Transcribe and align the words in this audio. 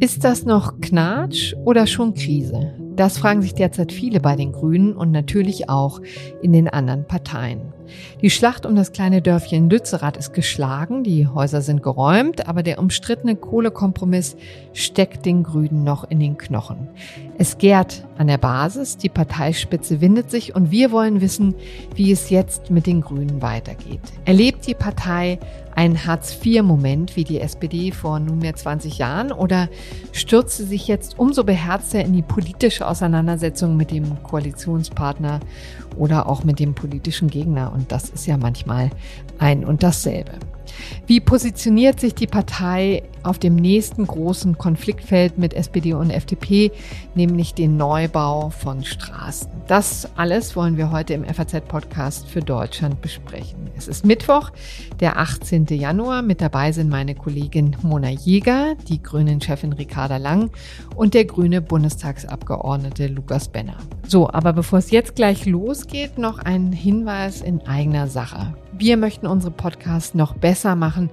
Ist 0.00 0.24
das 0.24 0.44
noch 0.44 0.80
Knatsch 0.80 1.54
oder 1.64 1.86
schon 1.86 2.14
Krise? 2.14 2.74
Das 2.96 3.18
fragen 3.18 3.42
sich 3.42 3.54
derzeit 3.54 3.92
viele 3.92 4.18
bei 4.18 4.34
den 4.34 4.52
Grünen 4.52 4.96
und 4.96 5.10
natürlich 5.10 5.68
auch 5.68 6.00
in 6.42 6.52
den 6.52 6.68
anderen 6.68 7.06
Parteien. 7.06 7.72
Die 8.22 8.30
Schlacht 8.30 8.66
um 8.66 8.76
das 8.76 8.92
kleine 8.92 9.22
Dörfchen 9.22 9.70
Lützerath 9.70 10.16
ist 10.16 10.32
geschlagen, 10.32 11.04
die 11.04 11.26
Häuser 11.26 11.62
sind 11.62 11.82
geräumt, 11.82 12.48
aber 12.48 12.62
der 12.62 12.78
umstrittene 12.78 13.36
Kohlekompromiss 13.36 14.36
steckt 14.72 15.26
den 15.26 15.42
Grünen 15.42 15.84
noch 15.84 16.04
in 16.10 16.20
den 16.20 16.36
Knochen. 16.36 16.88
Es 17.38 17.58
gärt 17.58 18.04
an 18.18 18.26
der 18.26 18.38
Basis, 18.38 18.96
die 18.96 19.08
Parteispitze 19.08 20.00
windet 20.00 20.30
sich 20.30 20.54
und 20.54 20.70
wir 20.70 20.92
wollen 20.92 21.20
wissen, 21.20 21.54
wie 21.94 22.12
es 22.12 22.30
jetzt 22.30 22.70
mit 22.70 22.86
den 22.86 23.00
Grünen 23.00 23.42
weitergeht. 23.42 24.00
Erlebt 24.24 24.66
die 24.66 24.74
Partei 24.74 25.38
einen 25.74 26.04
Hartz-IV-Moment 26.04 27.16
wie 27.16 27.24
die 27.24 27.40
SPD 27.40 27.92
vor 27.92 28.20
nunmehr 28.20 28.54
20 28.54 28.98
Jahren 28.98 29.32
oder 29.32 29.68
stürzt 30.12 30.58
sie 30.58 30.64
sich 30.64 30.86
jetzt 30.88 31.18
umso 31.18 31.44
beherzter 31.44 32.04
in 32.04 32.12
die 32.12 32.22
politische 32.22 32.86
Auseinandersetzung 32.86 33.76
mit 33.76 33.90
dem 33.90 34.22
Koalitionspartner 34.22 35.40
oder 35.96 36.28
auch 36.28 36.44
mit 36.44 36.58
dem 36.58 36.74
politischen 36.74 37.28
Gegner? 37.28 37.72
Und 37.72 37.92
das 37.92 38.08
ist 38.10 38.26
ja 38.26 38.36
manchmal 38.36 38.90
ein 39.38 39.64
und 39.64 39.82
dasselbe. 39.82 40.32
Wie 41.06 41.20
positioniert 41.20 42.00
sich 42.00 42.14
die 42.14 42.26
Partei 42.26 43.02
auf 43.22 43.38
dem 43.38 43.56
nächsten 43.56 44.06
großen 44.06 44.56
Konfliktfeld 44.56 45.38
mit 45.38 45.54
SPD 45.54 45.92
und 45.92 46.10
FDP, 46.10 46.70
nämlich 47.14 47.54
den 47.54 47.76
Neubau 47.76 48.50
von 48.50 48.84
Straßen? 48.84 49.50
Das 49.66 50.08
alles 50.16 50.56
wollen 50.56 50.76
wir 50.76 50.90
heute 50.90 51.14
im 51.14 51.24
FAZ-Podcast 51.24 52.26
für 52.28 52.40
Deutschland 52.40 53.00
besprechen. 53.00 53.70
Es 53.76 53.88
ist 53.88 54.04
Mittwoch, 54.04 54.50
der 55.00 55.18
18. 55.18 55.66
Januar. 55.66 56.22
Mit 56.22 56.40
dabei 56.40 56.72
sind 56.72 56.88
meine 56.88 57.14
Kollegin 57.14 57.76
Mona 57.82 58.10
Jäger, 58.10 58.74
die 58.88 59.02
Grünen-Chefin 59.02 59.72
Ricarda 59.72 60.16
Lang 60.16 60.50
und 60.96 61.14
der 61.14 61.24
grüne 61.24 61.60
Bundestagsabgeordnete 61.60 63.06
Lukas 63.06 63.48
Benner. 63.48 63.76
So, 64.06 64.28
aber 64.30 64.52
bevor 64.52 64.80
es 64.80 64.90
jetzt 64.90 65.14
gleich 65.14 65.46
losgeht, 65.46 66.18
noch 66.18 66.38
ein 66.38 66.72
Hinweis 66.72 67.40
in 67.40 67.66
eigener 67.66 68.08
Sache. 68.08 68.54
Wir 68.80 68.96
möchten 68.96 69.26
unsere 69.26 69.52
Podcasts 69.52 70.14
noch 70.14 70.32
besser 70.34 70.74
machen 70.74 71.10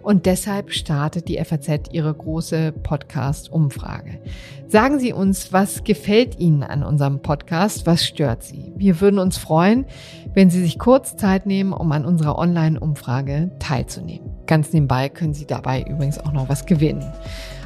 und 0.00 0.24
deshalb 0.24 0.72
startet 0.72 1.28
die 1.28 1.36
FAZ 1.36 1.90
ihre 1.92 2.14
große 2.14 2.72
Podcast-Umfrage. 2.72 4.22
Sagen 4.68 4.98
Sie 4.98 5.12
uns, 5.12 5.52
was 5.52 5.84
gefällt 5.84 6.40
Ihnen 6.40 6.62
an 6.62 6.82
unserem 6.82 7.20
Podcast, 7.20 7.84
was 7.84 8.06
stört 8.06 8.42
Sie? 8.42 8.72
Wir 8.74 9.02
würden 9.02 9.18
uns 9.18 9.36
freuen, 9.36 9.84
wenn 10.32 10.48
Sie 10.48 10.62
sich 10.62 10.78
kurz 10.78 11.14
Zeit 11.18 11.44
nehmen, 11.44 11.74
um 11.74 11.92
an 11.92 12.06
unserer 12.06 12.38
Online-Umfrage 12.38 13.50
teilzunehmen. 13.58 14.30
Ganz 14.46 14.72
nebenbei 14.72 15.10
können 15.10 15.34
Sie 15.34 15.46
dabei 15.46 15.82
übrigens 15.82 16.18
auch 16.18 16.32
noch 16.32 16.48
was 16.48 16.64
gewinnen. 16.64 17.04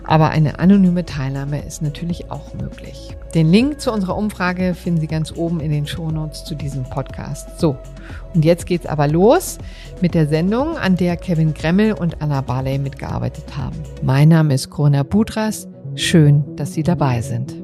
Aber 0.04 0.30
eine 0.30 0.58
anonyme 0.58 1.04
Teilnahme 1.04 1.64
ist 1.64 1.82
natürlich 1.82 2.30
auch 2.30 2.54
möglich. 2.54 3.16
Den 3.34 3.50
Link 3.50 3.80
zu 3.80 3.90
unserer 3.90 4.16
Umfrage 4.16 4.74
finden 4.74 5.00
Sie 5.00 5.06
ganz 5.06 5.32
oben 5.32 5.60
in 5.60 5.70
den 5.70 5.86
Shownotes 5.86 6.44
zu 6.44 6.54
diesem 6.54 6.84
Podcast. 6.84 7.58
So, 7.58 7.76
und 8.34 8.44
jetzt 8.44 8.66
geht's 8.66 8.86
aber 8.86 9.08
los 9.08 9.58
mit 10.00 10.14
der 10.14 10.28
Sendung, 10.28 10.76
an 10.76 10.96
der 10.96 11.16
Kevin 11.16 11.54
Gremmel 11.54 11.94
und 11.94 12.22
Anna 12.22 12.42
Barley 12.42 12.78
mitgearbeitet 12.78 13.56
haben. 13.56 13.76
Mein 14.02 14.28
Name 14.28 14.54
ist 14.54 14.70
Corona 14.70 15.02
Budras. 15.02 15.66
Schön, 15.96 16.44
dass 16.56 16.74
Sie 16.74 16.82
dabei 16.82 17.22
sind. 17.22 17.63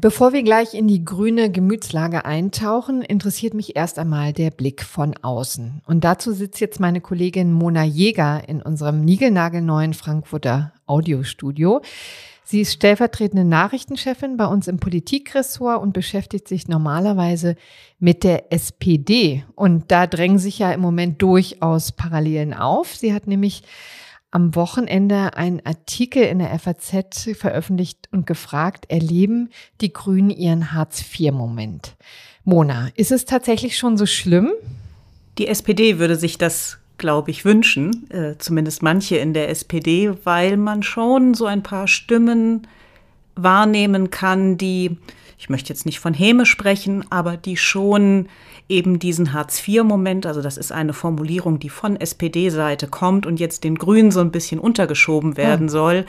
Bevor 0.00 0.32
wir 0.32 0.44
gleich 0.44 0.74
in 0.74 0.86
die 0.86 1.04
grüne 1.04 1.50
Gemütslage 1.50 2.24
eintauchen, 2.24 3.02
interessiert 3.02 3.52
mich 3.52 3.74
erst 3.74 3.98
einmal 3.98 4.32
der 4.32 4.52
Blick 4.52 4.84
von 4.84 5.16
außen. 5.22 5.82
Und 5.86 6.04
dazu 6.04 6.30
sitzt 6.30 6.60
jetzt 6.60 6.78
meine 6.78 7.00
Kollegin 7.00 7.52
Mona 7.52 7.82
Jäger 7.82 8.48
in 8.48 8.62
unserem 8.62 9.04
niegelnagelneuen 9.04 9.94
Frankfurter 9.94 10.72
Audiostudio. 10.86 11.80
Sie 12.44 12.60
ist 12.60 12.74
stellvertretende 12.74 13.44
Nachrichtenchefin 13.44 14.36
bei 14.36 14.46
uns 14.46 14.68
im 14.68 14.78
Politikressort 14.78 15.82
und 15.82 15.94
beschäftigt 15.94 16.46
sich 16.46 16.68
normalerweise 16.68 17.56
mit 17.98 18.22
der 18.22 18.52
SPD. 18.52 19.44
Und 19.56 19.90
da 19.90 20.06
drängen 20.06 20.38
sich 20.38 20.60
ja 20.60 20.70
im 20.70 20.80
Moment 20.80 21.20
durchaus 21.22 21.90
Parallelen 21.90 22.54
auf. 22.54 22.94
Sie 22.94 23.12
hat 23.12 23.26
nämlich 23.26 23.64
am 24.30 24.54
Wochenende 24.54 25.34
einen 25.36 25.64
Artikel 25.64 26.22
in 26.22 26.38
der 26.38 26.56
FAZ 26.58 27.30
veröffentlicht 27.34 28.08
und 28.12 28.26
gefragt, 28.26 28.86
erleben 28.90 29.50
die 29.80 29.92
Grünen 29.92 30.30
ihren 30.30 30.72
Hartz-IV-Moment? 30.72 31.96
Mona, 32.44 32.88
ist 32.94 33.12
es 33.12 33.24
tatsächlich 33.24 33.76
schon 33.78 33.96
so 33.96 34.06
schlimm? 34.06 34.52
Die 35.38 35.48
SPD 35.48 35.98
würde 35.98 36.16
sich 36.16 36.38
das, 36.38 36.78
glaube 36.98 37.30
ich, 37.30 37.44
wünschen, 37.44 38.10
äh, 38.10 38.36
zumindest 38.38 38.82
manche 38.82 39.16
in 39.16 39.34
der 39.34 39.48
SPD, 39.50 40.12
weil 40.24 40.56
man 40.56 40.82
schon 40.82 41.34
so 41.34 41.46
ein 41.46 41.62
paar 41.62 41.88
Stimmen 41.88 42.66
wahrnehmen 43.34 44.10
kann, 44.10 44.58
die, 44.58 44.98
ich 45.38 45.48
möchte 45.48 45.68
jetzt 45.72 45.86
nicht 45.86 46.00
von 46.00 46.14
Häme 46.14 46.44
sprechen, 46.44 47.04
aber 47.10 47.36
die 47.36 47.56
schon 47.56 48.28
eben 48.68 48.98
diesen 48.98 49.32
Hartz-IV-Moment, 49.32 50.26
also 50.26 50.42
das 50.42 50.58
ist 50.58 50.72
eine 50.72 50.92
Formulierung, 50.92 51.58
die 51.60 51.70
von 51.70 51.96
SPD-Seite 51.96 52.88
kommt 52.88 53.24
und 53.24 53.38
jetzt 53.38 53.62
den 53.64 53.76
Grünen 53.76 54.10
so 54.10 54.20
ein 54.20 54.32
bisschen 54.32 54.58
untergeschoben 54.58 55.36
werden 55.36 55.66
hm. 55.66 55.68
soll. 55.68 56.06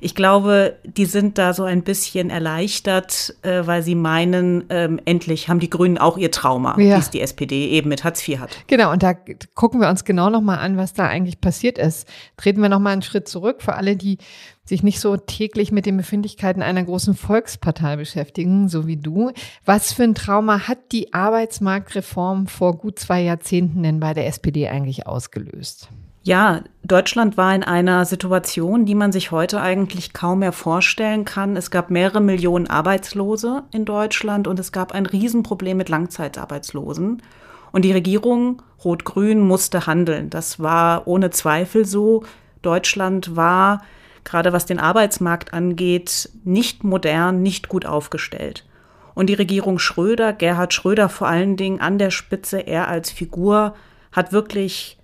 Ich 0.00 0.14
glaube, 0.14 0.76
die 0.84 1.04
sind 1.04 1.38
da 1.38 1.52
so 1.52 1.64
ein 1.64 1.82
bisschen 1.82 2.30
erleichtert, 2.30 3.34
äh, 3.42 3.66
weil 3.66 3.82
sie 3.82 3.94
meinen, 3.94 4.64
ähm, 4.70 5.00
endlich 5.04 5.48
haben 5.48 5.60
die 5.60 5.70
Grünen 5.70 5.98
auch 5.98 6.16
ihr 6.16 6.30
Trauma, 6.30 6.78
ja. 6.78 6.96
wie 6.96 7.00
es 7.00 7.10
die 7.10 7.20
SPD 7.20 7.68
eben 7.68 7.88
mit 7.88 8.02
Hartz 8.02 8.26
IV 8.26 8.38
hat. 8.40 8.50
Genau, 8.66 8.92
und 8.92 9.02
da 9.02 9.14
gucken 9.54 9.80
wir 9.80 9.88
uns 9.88 10.04
genau 10.04 10.30
nochmal 10.30 10.58
an, 10.58 10.76
was 10.76 10.94
da 10.94 11.06
eigentlich 11.06 11.40
passiert 11.40 11.78
ist. 11.78 12.08
Treten 12.36 12.62
wir 12.62 12.68
nochmal 12.68 12.94
einen 12.94 13.02
Schritt 13.02 13.28
zurück 13.28 13.62
für 13.62 13.74
alle, 13.74 13.96
die 13.96 14.18
sich 14.64 14.82
nicht 14.82 15.00
so 15.00 15.16
täglich 15.16 15.72
mit 15.72 15.84
den 15.84 15.96
Befindlichkeiten 15.96 16.62
einer 16.62 16.84
großen 16.84 17.14
Volkspartei 17.14 17.96
beschäftigen, 17.96 18.68
so 18.68 18.86
wie 18.86 18.96
du. 18.96 19.32
Was 19.64 19.92
für 19.92 20.04
ein 20.04 20.14
Trauma 20.14 20.68
hat 20.68 20.92
die 20.92 21.12
Arbeitsmarktreform 21.12 22.46
vor 22.46 22.78
gut 22.78 22.98
zwei 22.98 23.20
Jahrzehnten 23.20 23.82
denn 23.82 24.00
bei 24.00 24.14
der 24.14 24.26
SPD 24.26 24.68
eigentlich 24.68 25.06
ausgelöst? 25.06 25.90
Ja, 26.30 26.60
Deutschland 26.84 27.36
war 27.36 27.52
in 27.56 27.64
einer 27.64 28.04
Situation, 28.04 28.86
die 28.86 28.94
man 28.94 29.10
sich 29.10 29.32
heute 29.32 29.60
eigentlich 29.60 30.12
kaum 30.12 30.38
mehr 30.38 30.52
vorstellen 30.52 31.24
kann. 31.24 31.56
Es 31.56 31.72
gab 31.72 31.90
mehrere 31.90 32.20
Millionen 32.20 32.68
Arbeitslose 32.68 33.64
in 33.72 33.84
Deutschland 33.84 34.46
und 34.46 34.60
es 34.60 34.70
gab 34.70 34.92
ein 34.92 35.06
Riesenproblem 35.06 35.76
mit 35.76 35.88
Langzeitarbeitslosen. 35.88 37.20
Und 37.72 37.84
die 37.84 37.90
Regierung 37.90 38.62
Rot-Grün 38.84 39.40
musste 39.40 39.88
handeln. 39.88 40.30
Das 40.30 40.60
war 40.60 41.08
ohne 41.08 41.30
Zweifel 41.30 41.84
so. 41.84 42.22
Deutschland 42.62 43.34
war 43.34 43.82
gerade 44.22 44.52
was 44.52 44.66
den 44.66 44.78
Arbeitsmarkt 44.78 45.52
angeht, 45.52 46.30
nicht 46.44 46.84
modern, 46.84 47.42
nicht 47.42 47.66
gut 47.66 47.86
aufgestellt. 47.86 48.64
Und 49.16 49.26
die 49.26 49.34
Regierung 49.34 49.80
Schröder, 49.80 50.32
Gerhard 50.32 50.74
Schröder 50.74 51.08
vor 51.08 51.26
allen 51.26 51.56
Dingen 51.56 51.80
an 51.80 51.98
der 51.98 52.12
Spitze, 52.12 52.60
er 52.60 52.86
als 52.86 53.10
Figur, 53.10 53.74
hat 54.12 54.30
wirklich 54.32 54.99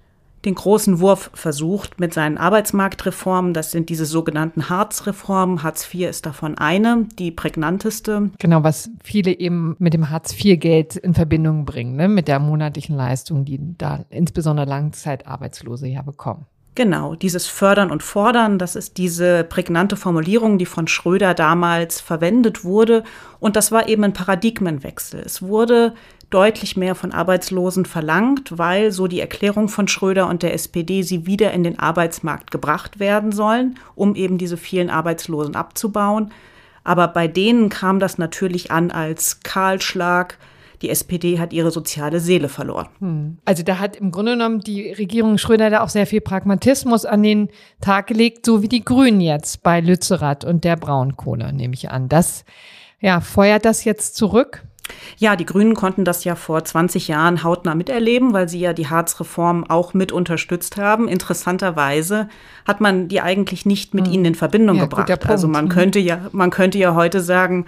den 0.47 0.55
großen 0.55 1.01
Wurf 1.01 1.31
versucht 1.35 2.01
mit 2.01 2.15
seinen 2.15 2.39
Arbeitsmarktreformen. 2.39 3.53
Das 3.53 3.73
sind 3.73 3.91
diese 3.91 4.07
sogenannten 4.07 4.71
Hartz-Reformen. 4.71 5.63
Hartz 5.63 5.93
IV 5.93 6.09
ist 6.09 6.25
davon 6.25 6.57
eine, 6.57 7.07
die 7.19 7.33
prägnanteste. 7.33 8.31
Genau, 8.39 8.63
was 8.63 8.89
viele 9.03 9.39
eben 9.39 9.77
mit 9.79 9.93
dem 9.93 10.09
Hartz-IV-Geld 10.09 10.97
in 10.97 11.15
Verbindung 11.15 11.65
bringen, 11.65 11.97
ne? 11.97 12.09
mit 12.09 12.29
der 12.29 12.39
monatlichen 12.39 12.97
Leistung, 12.97 13.45
die 13.45 13.59
da 13.77 14.05
insbesondere 14.09 14.67
Langzeitarbeitslose 14.67 15.89
ja 15.89 16.03
bekommen. 16.03 16.47
Genau, 16.77 17.15
dieses 17.15 17.47
Fördern 17.47 17.91
und 17.91 18.03
Fordern, 18.03 18.59
das 18.59 18.77
ist 18.77 18.99
diese 18.99 19.45
prägnante 19.45 19.97
Formulierung, 19.97 20.59
die 20.59 20.67
von 20.67 20.89
Schröder 20.89 21.33
damals 21.33 22.03
verwendet 22.03 22.65
wurde. 22.65 23.03
Und 23.41 23.57
das 23.57 23.73
war 23.73 23.89
eben 23.89 24.05
ein 24.05 24.13
Paradigmenwechsel. 24.13 25.21
Es 25.25 25.41
wurde 25.41 25.95
deutlich 26.31 26.77
mehr 26.77 26.95
von 26.95 27.13
Arbeitslosen 27.13 27.85
verlangt, 27.85 28.59
weil 28.59 28.91
so 28.91 29.07
die 29.07 29.21
Erklärung 29.21 29.69
von 29.69 29.89
Schröder 29.89 30.29
und 30.29 30.43
der 30.43 30.55
SPD 30.55 31.03
sie 31.03 31.27
wieder 31.27 31.53
in 31.53 31.63
den 31.63 31.79
Arbeitsmarkt 31.79 32.51
gebracht 32.51 32.99
werden 32.99 33.33
sollen, 33.33 33.79
um 33.95 34.15
eben 34.17 34.39
diese 34.39 34.57
vielen 34.57 34.91
Arbeitslosen 34.91 35.55
abzubauen. 35.55 36.33
Aber 36.83 37.09
bei 37.09 37.29
denen 37.29 37.69
kam 37.69 38.01
das 38.01 38.19
natürlich 38.19 38.71
an 38.71 38.91
als 38.91 39.41
Kahlschlag. 39.41 40.39
Die 40.83 40.91
SPD 40.91 41.39
hat 41.39 41.53
ihre 41.53 41.71
soziale 41.71 42.21
Seele 42.21 42.49
verloren. 42.49 42.89
Hm. 42.99 43.39
Also 43.45 43.63
da 43.63 43.79
hat 43.79 43.97
im 43.97 44.11
Grunde 44.11 44.33
genommen 44.33 44.61
die 44.61 44.93
Regierung 44.93 45.39
Schröder 45.39 45.71
da 45.71 45.81
auch 45.81 45.89
sehr 45.89 46.07
viel 46.07 46.21
Pragmatismus 46.21 47.05
an 47.05 47.23
den 47.23 47.49
Tag 47.81 48.09
gelegt, 48.09 48.45
so 48.45 48.63
wie 48.63 48.69
die 48.69 48.85
Grünen 48.85 49.21
jetzt 49.21 49.63
bei 49.63 49.81
Lützerath 49.81 50.45
und 50.45 50.65
der 50.65 50.77
Braunkohle, 50.77 51.53
nehme 51.53 51.75
ich 51.75 51.91
an. 51.91 52.09
Das 52.09 52.45
ja, 53.01 53.21
feuert 53.21 53.65
das 53.65 53.85
jetzt 53.85 54.17
zurück? 54.17 54.65
Ja, 55.19 55.37
die 55.37 55.47
Grünen 55.47 55.75
konnten 55.75 56.05
das 56.05 56.25
ja 56.25 56.35
vor 56.35 56.65
20 56.65 57.09
Jahren 57.09 57.43
hautnah 57.43 57.75
miterleben, 57.75 58.33
weil 58.33 58.49
sie 58.49 58.61
ja 58.61 58.73
die 58.73 58.89
Harz-Reform 58.89 59.65
auch 59.69 59.95
mit 59.95 60.13
unterstützt 60.13 60.77
haben. 60.77 61.09
Interessanterweise 61.09 62.29
hat 62.67 62.81
man 62.81 63.09
die 63.09 63.21
eigentlich 63.21 63.67
nicht 63.67 63.95
mit 63.95 64.07
mhm. 64.07 64.13
ihnen 64.13 64.25
in 64.27 64.35
Verbindung 64.35 64.77
ja, 64.77 64.85
gebracht. 64.85 65.27
Also 65.29 65.49
man 65.49 65.67
hm. 65.67 65.71
könnte 65.71 65.99
ja, 65.99 66.21
man 66.33 66.51
könnte 66.51 66.79
ja 66.79 66.95
heute 66.95 67.21
sagen, 67.21 67.67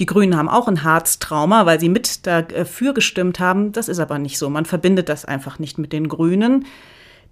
die 0.00 0.06
Grünen 0.06 0.36
haben 0.36 0.48
auch 0.48 0.68
ein 0.68 0.82
Harz-Trauma, 0.82 1.66
weil 1.66 1.80
sie 1.80 1.88
mit 1.88 2.26
dafür 2.26 2.92
gestimmt 2.92 3.40
haben. 3.40 3.72
Das 3.72 3.88
ist 3.88 3.98
aber 3.98 4.18
nicht 4.18 4.38
so. 4.38 4.50
Man 4.50 4.66
verbindet 4.66 5.08
das 5.08 5.24
einfach 5.24 5.58
nicht 5.58 5.78
mit 5.78 5.92
den 5.92 6.08
Grünen. 6.08 6.66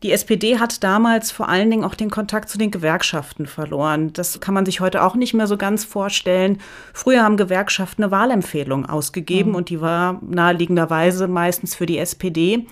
Die 0.05 0.13
SPD 0.13 0.59
hat 0.59 0.85
damals 0.85 1.31
vor 1.31 1.49
allen 1.49 1.71
Dingen 1.71 1.83
auch 1.83 1.95
den 1.95 2.11
Kontakt 2.11 2.51
zu 2.51 2.59
den 2.59 2.71
Gewerkschaften 2.71 3.47
verloren. 3.47 4.13
Das 4.13 4.39
kann 4.39 4.53
man 4.53 4.67
sich 4.67 4.81
heute 4.81 5.03
auch 5.03 5.15
nicht 5.15 5.33
mehr 5.33 5.47
so 5.47 5.57
ganz 5.57 5.87
vorstellen. 5.87 6.59
Früher 6.93 7.23
haben 7.23 7.39
Gewerkschaften 7.39 8.05
eine 8.05 8.13
Wahlempfehlung 8.13 8.85
ausgegeben 8.85 9.53
mhm. 9.53 9.57
und 9.57 9.71
die 9.71 9.81
war 9.81 10.21
naheliegenderweise 10.21 11.27
meistens 11.27 11.75
für 11.75 11.87
die 11.87 11.97
SPD. 11.97 12.67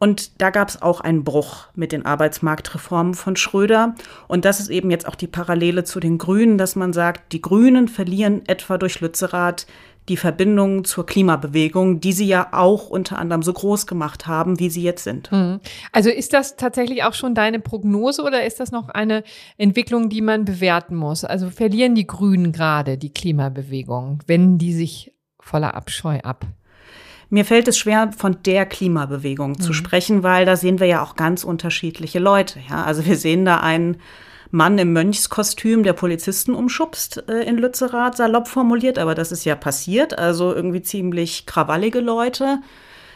Und 0.00 0.42
da 0.42 0.50
gab 0.50 0.68
es 0.68 0.82
auch 0.82 1.00
einen 1.00 1.22
Bruch 1.22 1.68
mit 1.76 1.92
den 1.92 2.04
Arbeitsmarktreformen 2.04 3.14
von 3.14 3.36
Schröder. 3.36 3.94
Und 4.26 4.44
das 4.44 4.58
ist 4.58 4.68
eben 4.68 4.90
jetzt 4.90 5.06
auch 5.06 5.14
die 5.14 5.28
Parallele 5.28 5.84
zu 5.84 6.00
den 6.00 6.18
Grünen, 6.18 6.58
dass 6.58 6.74
man 6.74 6.92
sagt, 6.92 7.32
die 7.32 7.42
Grünen 7.42 7.86
verlieren 7.86 8.42
etwa 8.48 8.76
durch 8.76 9.00
Lützerath 9.00 9.68
die 10.08 10.16
Verbindung 10.16 10.84
zur 10.84 11.04
Klimabewegung, 11.04 12.00
die 12.00 12.12
sie 12.12 12.26
ja 12.26 12.48
auch 12.52 12.88
unter 12.88 13.18
anderem 13.18 13.42
so 13.42 13.52
groß 13.52 13.86
gemacht 13.86 14.26
haben, 14.26 14.58
wie 14.58 14.70
sie 14.70 14.82
jetzt 14.82 15.04
sind. 15.04 15.30
Mhm. 15.32 15.60
Also 15.92 16.10
ist 16.10 16.32
das 16.32 16.56
tatsächlich 16.56 17.02
auch 17.04 17.14
schon 17.14 17.34
deine 17.34 17.58
Prognose 17.58 18.22
oder 18.22 18.44
ist 18.44 18.60
das 18.60 18.70
noch 18.70 18.88
eine 18.88 19.24
Entwicklung, 19.58 20.08
die 20.08 20.22
man 20.22 20.44
bewerten 20.44 20.94
muss? 20.94 21.24
Also 21.24 21.50
verlieren 21.50 21.94
die 21.94 22.06
Grünen 22.06 22.52
gerade 22.52 22.98
die 22.98 23.12
Klimabewegung, 23.12 24.22
wenden 24.26 24.58
die 24.58 24.72
sich 24.72 25.12
voller 25.40 25.74
Abscheu 25.74 26.20
ab? 26.20 26.46
Mir 27.28 27.44
fällt 27.44 27.66
es 27.66 27.76
schwer, 27.76 28.12
von 28.16 28.36
der 28.44 28.66
Klimabewegung 28.66 29.52
mhm. 29.52 29.60
zu 29.60 29.72
sprechen, 29.72 30.22
weil 30.22 30.46
da 30.46 30.56
sehen 30.56 30.78
wir 30.78 30.86
ja 30.86 31.02
auch 31.02 31.16
ganz 31.16 31.42
unterschiedliche 31.42 32.20
Leute. 32.20 32.60
Ja, 32.70 32.84
also 32.84 33.04
wir 33.04 33.16
sehen 33.16 33.44
da 33.44 33.58
einen 33.58 33.96
Mann 34.50 34.78
im 34.78 34.92
Mönchskostüm, 34.92 35.82
der 35.82 35.92
Polizisten 35.92 36.54
umschubst 36.54 37.24
äh, 37.28 37.42
in 37.42 37.58
Lützerath, 37.58 38.16
salopp 38.16 38.48
formuliert, 38.48 38.98
aber 38.98 39.14
das 39.14 39.32
ist 39.32 39.44
ja 39.44 39.54
passiert, 39.56 40.18
also 40.18 40.54
irgendwie 40.54 40.82
ziemlich 40.82 41.46
krawallige 41.46 42.00
Leute. 42.00 42.60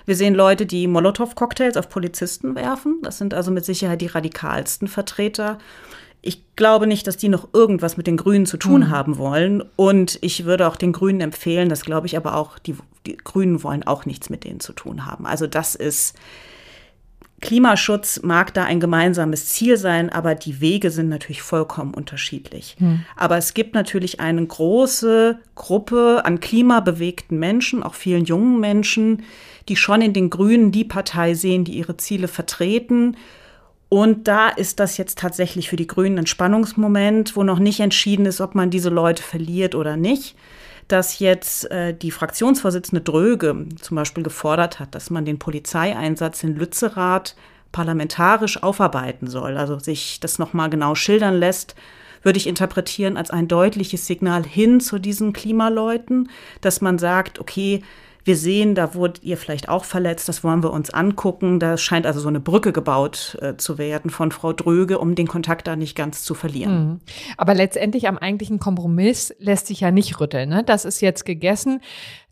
Wir 0.07 0.17
sehen 0.17 0.35
Leute, 0.35 0.67
die 0.67 0.89
Molotow-Cocktails 0.89 1.77
auf 1.77 1.89
Polizisten 1.89 2.55
werfen. 2.55 2.99
Das 3.03 3.19
sind 3.19 3.35
also 3.35 3.51
mit 3.51 3.65
Sicherheit 3.65 4.01
die 4.01 4.07
radikalsten 4.07 4.89
Vertreter. 4.89 5.59
Ich 6.23 6.43
glaube 6.57 6.87
nicht, 6.87 7.07
dass 7.07 7.17
die 7.17 7.29
noch 7.29 7.49
irgendwas 7.53 7.97
mit 7.97 8.07
den 8.07 8.17
Grünen 8.17 8.47
zu 8.47 8.57
tun 8.57 8.83
mhm. 8.83 8.91
haben 8.91 9.19
wollen. 9.19 9.63
Und 9.77 10.19
ich 10.21 10.45
würde 10.45 10.67
auch 10.67 10.77
den 10.77 10.93
Grünen 10.93 11.21
empfehlen, 11.21 11.69
das 11.69 11.85
glaube 11.85 12.07
ich 12.07 12.17
aber 12.17 12.37
auch, 12.37 12.59
die, 12.59 12.77
die 13.07 13.17
Grünen 13.17 13.63
wollen 13.63 13.85
auch 13.85 14.05
nichts 14.05 14.31
mit 14.31 14.45
denen 14.45 14.61
zu 14.61 14.73
tun 14.73 15.07
haben. 15.07 15.27
Also 15.27 15.47
das 15.47 15.75
ist, 15.75 16.17
Klimaschutz 17.41 18.21
mag 18.23 18.53
da 18.53 18.65
ein 18.65 18.81
gemeinsames 18.81 19.47
Ziel 19.47 19.79
sein, 19.79 20.11
aber 20.11 20.35
die 20.35 20.61
Wege 20.61 20.91
sind 20.91 21.09
natürlich 21.09 21.41
vollkommen 21.41 21.95
unterschiedlich. 21.95 22.77
Hm. 22.79 23.05
Aber 23.17 23.39
es 23.39 23.55
gibt 23.55 23.75
natürlich 23.75 24.21
eine 24.21 24.45
große 24.47 25.39
Gruppe 25.55 26.23
an 26.25 26.41
klimabewegten 26.41 27.39
Menschen, 27.39 27.83
auch 27.83 27.95
vielen 27.95 28.27
jungen 28.27 28.61
Menschen, 28.61 29.23
die 29.69 29.77
schon 29.77 30.03
in 30.03 30.13
den 30.13 30.29
Grünen 30.29 30.71
die 30.71 30.85
Partei 30.85 31.35
sehen, 31.35 31.65
die 31.65 31.79
ihre 31.79 31.97
Ziele 31.97 32.29
vertreten. 32.29 33.17
Und 33.89 34.29
da 34.29 34.49
ist 34.49 34.79
das 34.79 34.99
jetzt 34.99 35.19
tatsächlich 35.19 35.71
für 35.71 35.77
die 35.77 35.87
Grünen 35.87 36.19
ein 36.19 36.27
Spannungsmoment, 36.27 37.37
wo 37.37 37.43
noch 37.43 37.59
nicht 37.59 37.81
entschieden 37.81 38.27
ist, 38.27 38.41
ob 38.43 38.55
man 38.55 38.71
diese 38.71 38.91
Leute 38.91 39.23
verliert 39.23 39.75
oder 39.75 39.97
nicht 39.97 40.37
dass 40.93 41.19
jetzt 41.19 41.71
äh, 41.71 41.95
die 41.95 42.11
Fraktionsvorsitzende 42.11 43.03
Dröge 43.03 43.67
zum 43.81 43.97
Beispiel 43.97 44.23
gefordert 44.23 44.81
hat, 44.81 44.95
dass 44.95 45.11
man 45.11 45.25
den 45.25 45.39
Polizeieinsatz 45.39 46.43
in 46.43 46.57
Lützerath 46.57 47.37
parlamentarisch 47.73 48.63
aufarbeiten 48.63 49.29
soll, 49.29 49.57
also 49.57 49.79
sich 49.79 50.19
das 50.21 50.39
nochmal 50.39 50.71
genau 50.71 50.95
schildern 50.95 51.35
lässt, 51.39 51.75
würde 52.23 52.39
ich 52.39 52.47
interpretieren 52.47 53.17
als 53.17 53.31
ein 53.31 53.49
deutliches 53.49 54.07
Signal 54.07 54.45
hin 54.45 54.81
zu 54.81 54.99
diesen 54.99 55.33
Klimaleuten, 55.33 56.29
dass 56.61 56.81
man 56.81 56.99
sagt, 56.99 57.39
okay, 57.39 57.83
wir 58.25 58.37
sehen, 58.37 58.75
da 58.75 58.95
wurde 58.95 59.21
ihr 59.23 59.37
vielleicht 59.37 59.69
auch 59.69 59.85
verletzt, 59.85 60.29
das 60.29 60.45
wollen 60.45 60.63
wir 60.63 60.73
uns 60.73 60.91
angucken. 60.91 61.59
Da 61.59 61.77
scheint 61.77 62.07
also 62.07 62.21
so 62.21 62.29
eine 62.29 62.41
Brücke 62.41 62.73
gebaut 62.73 63.39
äh, 63.41 63.57
zu 63.57 63.79
werden 63.79 64.11
von 64.11 64.33
Frau 64.33 64.53
Dröge, 64.53 64.99
um 64.99 65.15
den 65.15 65.27
Kontakt 65.27 65.67
da 65.67 65.77
nicht 65.77 65.97
ganz 65.97 66.23
zu 66.23 66.35
verlieren. 66.35 66.89
Mhm. 66.89 67.01
Aber 67.37 67.55
letztendlich 67.55 68.09
am 68.09 68.19
eigentlichen 68.19 68.59
Kompromiss 68.59 69.35
lässt 69.39 69.67
sich 69.67 69.81
ja 69.81 69.91
nicht 69.91 70.21
rütteln. 70.21 70.49
Ne? 70.49 70.65
Das 70.65 70.85
ist 70.85 71.01
jetzt 71.01 71.25
gegessen, 71.25 71.81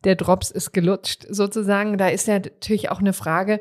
der 0.04 0.14
Drops 0.14 0.50
ist 0.50 0.72
gelutscht 0.72 1.26
sozusagen. 1.28 1.98
Da 1.98 2.08
ist 2.08 2.28
ja 2.28 2.38
natürlich 2.38 2.90
auch 2.90 3.00
eine 3.00 3.12
Frage, 3.12 3.60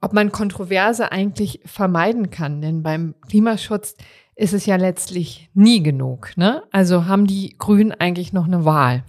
ob 0.00 0.12
man 0.12 0.32
Kontroverse 0.32 1.10
eigentlich 1.12 1.60
vermeiden 1.64 2.30
kann. 2.30 2.60
Denn 2.60 2.82
beim 2.82 3.14
Klimaschutz 3.28 3.96
ist 4.36 4.52
es 4.52 4.66
ja 4.66 4.76
letztlich 4.76 5.48
nie 5.54 5.82
genug. 5.82 6.32
Ne? 6.36 6.62
Also 6.70 7.06
haben 7.06 7.26
die 7.26 7.56
Grünen 7.58 7.92
eigentlich 7.92 8.32
noch 8.32 8.46
eine 8.46 8.64
Wahl? 8.64 9.02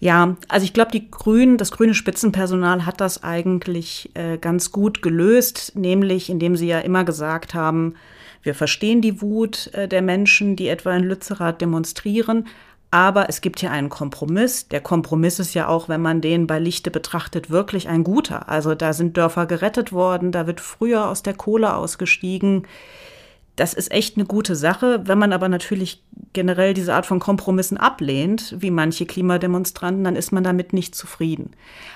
Ja, 0.00 0.36
also 0.48 0.64
ich 0.64 0.72
glaube, 0.72 0.90
die 0.90 1.10
Grünen, 1.10 1.58
das 1.58 1.70
grüne 1.70 1.94
Spitzenpersonal 1.94 2.86
hat 2.86 3.00
das 3.00 3.22
eigentlich 3.22 4.10
äh, 4.14 4.38
ganz 4.38 4.72
gut 4.72 5.00
gelöst, 5.00 5.76
nämlich 5.76 6.28
indem 6.28 6.56
sie 6.56 6.66
ja 6.66 6.80
immer 6.80 7.04
gesagt 7.04 7.54
haben, 7.54 7.94
wir 8.42 8.56
verstehen 8.56 9.00
die 9.00 9.22
Wut 9.22 9.72
äh, 9.74 9.86
der 9.86 10.02
Menschen, 10.02 10.56
die 10.56 10.66
etwa 10.66 10.96
in 10.96 11.04
Lützerath 11.04 11.60
demonstrieren, 11.60 12.48
aber 12.90 13.28
es 13.28 13.40
gibt 13.40 13.60
hier 13.60 13.70
einen 13.70 13.90
Kompromiss. 13.90 14.68
Der 14.68 14.80
Kompromiss 14.80 15.38
ist 15.38 15.54
ja 15.54 15.68
auch, 15.68 15.88
wenn 15.88 16.02
man 16.02 16.20
den 16.20 16.46
bei 16.46 16.58
Lichte 16.58 16.90
betrachtet, 16.90 17.48
wirklich 17.48 17.88
ein 17.88 18.04
guter. 18.04 18.48
Also 18.48 18.74
da 18.74 18.92
sind 18.92 19.16
Dörfer 19.16 19.46
gerettet 19.46 19.92
worden, 19.92 20.32
da 20.32 20.46
wird 20.46 20.60
früher 20.60 21.08
aus 21.08 21.22
der 21.22 21.34
Kohle 21.34 21.74
ausgestiegen. 21.74 22.66
Das 23.56 23.74
ist 23.74 23.92
echt 23.92 24.16
eine 24.16 24.24
gute 24.24 24.56
Sache. 24.56 25.02
Wenn 25.04 25.18
man 25.18 25.32
aber 25.32 25.48
natürlich 25.48 26.02
generell 26.32 26.72
diese 26.72 26.94
Art 26.94 27.04
von 27.04 27.20
Kompromissen 27.20 27.76
ablehnt, 27.76 28.54
wie 28.58 28.70
manche 28.70 29.04
Klimademonstranten, 29.04 30.04
dann 30.04 30.16
ist 30.16 30.32
man 30.32 30.42
damit 30.42 30.72
nicht 30.72 30.94
zufrieden. 30.94 31.50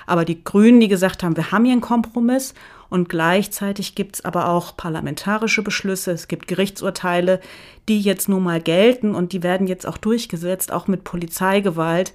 Aber 0.05 0.23
die 0.23 0.43
Grünen, 0.43 0.79
die 0.79 0.87
gesagt 0.87 1.23
haben, 1.23 1.35
wir 1.35 1.51
haben 1.51 1.65
hier 1.65 1.71
einen 1.71 1.81
Kompromiss 1.81 2.53
und 2.89 3.09
gleichzeitig 3.09 3.95
gibt 3.95 4.17
es 4.17 4.25
aber 4.25 4.49
auch 4.49 4.77
parlamentarische 4.77 5.63
Beschlüsse, 5.63 6.11
es 6.11 6.27
gibt 6.27 6.47
Gerichtsurteile, 6.47 7.41
die 7.89 8.01
jetzt 8.01 8.29
nun 8.29 8.43
mal 8.43 8.61
gelten 8.61 9.15
und 9.15 9.33
die 9.33 9.41
werden 9.41 9.67
jetzt 9.67 9.87
auch 9.87 9.97
durchgesetzt, 9.97 10.71
auch 10.71 10.87
mit 10.87 11.03
Polizeigewalt. 11.03 12.13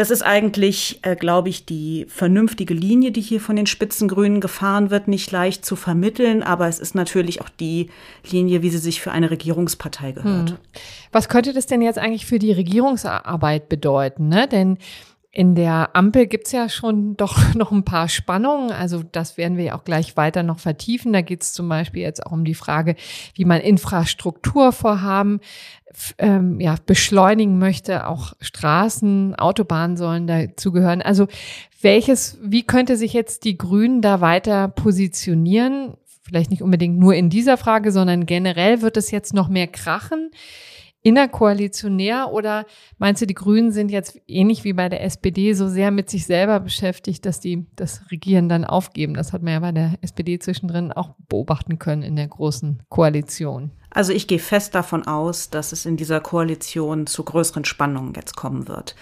Das 0.00 0.10
ist 0.10 0.22
eigentlich, 0.22 1.00
äh, 1.02 1.14
glaube 1.14 1.50
ich, 1.50 1.66
die 1.66 2.06
vernünftige 2.08 2.72
Linie, 2.72 3.12
die 3.12 3.20
hier 3.20 3.38
von 3.38 3.54
den 3.54 3.66
Spitzengrünen 3.66 4.40
gefahren 4.40 4.90
wird, 4.90 5.08
nicht 5.08 5.30
leicht 5.30 5.62
zu 5.62 5.76
vermitteln, 5.76 6.42
aber 6.42 6.68
es 6.68 6.78
ist 6.78 6.94
natürlich 6.94 7.42
auch 7.42 7.50
die 7.50 7.90
Linie, 8.30 8.62
wie 8.62 8.70
sie 8.70 8.78
sich 8.78 9.02
für 9.02 9.12
eine 9.12 9.30
Regierungspartei 9.30 10.12
gehört. 10.12 10.52
Hm. 10.52 10.56
Was 11.12 11.28
könnte 11.28 11.52
das 11.52 11.66
denn 11.66 11.82
jetzt 11.82 11.98
eigentlich 11.98 12.24
für 12.24 12.38
die 12.38 12.52
Regierungsarbeit 12.52 13.68
bedeuten? 13.68 14.28
Ne? 14.28 14.48
Denn 14.48 14.78
in 15.32 15.54
der 15.54 15.90
Ampel 15.94 16.26
gibt's 16.26 16.50
ja 16.50 16.68
schon 16.68 17.16
doch 17.16 17.36
noch 17.54 17.70
ein 17.70 17.84
paar 17.84 18.08
Spannungen. 18.08 18.72
Also 18.72 19.02
das 19.02 19.36
werden 19.36 19.56
wir 19.56 19.64
ja 19.64 19.78
auch 19.78 19.84
gleich 19.84 20.16
weiter 20.16 20.42
noch 20.42 20.58
vertiefen. 20.58 21.12
Da 21.12 21.20
geht's 21.20 21.52
zum 21.52 21.68
Beispiel 21.68 22.02
jetzt 22.02 22.24
auch 22.26 22.32
um 22.32 22.44
die 22.44 22.54
Frage, 22.54 22.96
wie 23.34 23.44
man 23.44 23.60
Infrastrukturvorhaben 23.60 25.40
ähm, 26.18 26.60
ja, 26.60 26.76
beschleunigen 26.86 27.58
möchte. 27.58 28.06
Auch 28.06 28.32
Straßen, 28.40 29.34
Autobahnen 29.34 29.96
sollen 29.96 30.26
dazugehören. 30.26 31.02
Also 31.02 31.26
welches, 31.82 32.38
wie 32.42 32.62
könnte 32.62 32.96
sich 32.96 33.12
jetzt 33.12 33.44
die 33.44 33.56
Grünen 33.56 34.02
da 34.02 34.20
weiter 34.20 34.68
positionieren? 34.68 35.94
Vielleicht 36.22 36.50
nicht 36.50 36.62
unbedingt 36.62 36.98
nur 36.98 37.14
in 37.14 37.30
dieser 37.30 37.56
Frage, 37.56 37.90
sondern 37.92 38.26
generell 38.26 38.82
wird 38.82 38.96
es 38.96 39.10
jetzt 39.10 39.34
noch 39.34 39.48
mehr 39.48 39.66
krachen 39.66 40.30
innerkoalitionär 41.02 42.30
oder 42.32 42.66
meinst 42.98 43.22
du, 43.22 43.26
die 43.26 43.34
Grünen 43.34 43.72
sind 43.72 43.90
jetzt 43.90 44.20
ähnlich 44.26 44.64
wie 44.64 44.72
bei 44.72 44.88
der 44.88 45.02
SPD 45.02 45.54
so 45.54 45.68
sehr 45.68 45.90
mit 45.90 46.10
sich 46.10 46.26
selber 46.26 46.60
beschäftigt, 46.60 47.24
dass 47.24 47.40
die 47.40 47.66
das 47.76 48.02
Regieren 48.10 48.48
dann 48.48 48.64
aufgeben? 48.64 49.14
Das 49.14 49.32
hat 49.32 49.42
man 49.42 49.54
ja 49.54 49.60
bei 49.60 49.72
der 49.72 49.94
SPD 50.02 50.38
zwischendrin 50.38 50.92
auch 50.92 51.14
beobachten 51.28 51.78
können 51.78 52.02
in 52.02 52.16
der 52.16 52.28
großen 52.28 52.82
Koalition. 52.88 53.70
Also 53.90 54.12
ich 54.12 54.28
gehe 54.28 54.38
fest 54.38 54.74
davon 54.74 55.06
aus, 55.06 55.50
dass 55.50 55.72
es 55.72 55.86
in 55.86 55.96
dieser 55.96 56.20
Koalition 56.20 57.06
zu 57.06 57.24
größeren 57.24 57.64
Spannungen 57.64 58.14
jetzt 58.14 58.36
kommen 58.36 58.68
wird. 58.68 58.94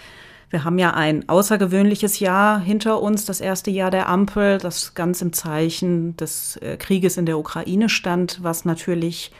Wir 0.49 0.63
haben 0.63 0.79
ja 0.79 0.95
ein 0.95 1.29
außergewöhnliches 1.29 2.19
Jahr 2.19 2.59
hinter 2.59 3.01
uns, 3.01 3.25
das 3.25 3.39
erste 3.39 3.69
Jahr 3.69 3.91
der 3.91 4.09
Ampel, 4.09 4.57
das 4.57 4.95
ganz 4.95 5.21
im 5.21 5.31
Zeichen 5.31 6.17
des 6.17 6.55
äh, 6.57 6.75
Krieges 6.77 7.17
in 7.17 7.27
der 7.27 7.37
Ukraine 7.37 7.87
stand, 7.87 8.39
was 8.41 8.65
natürlich 8.65 9.31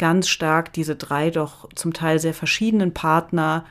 ganz 0.00 0.28
stark 0.28 0.72
diese 0.72 0.96
drei 0.96 1.30
doch 1.30 1.68
zum 1.74 1.92
Teil 1.92 2.18
sehr 2.18 2.32
verschiedenen 2.32 2.94
Partner 2.94 3.66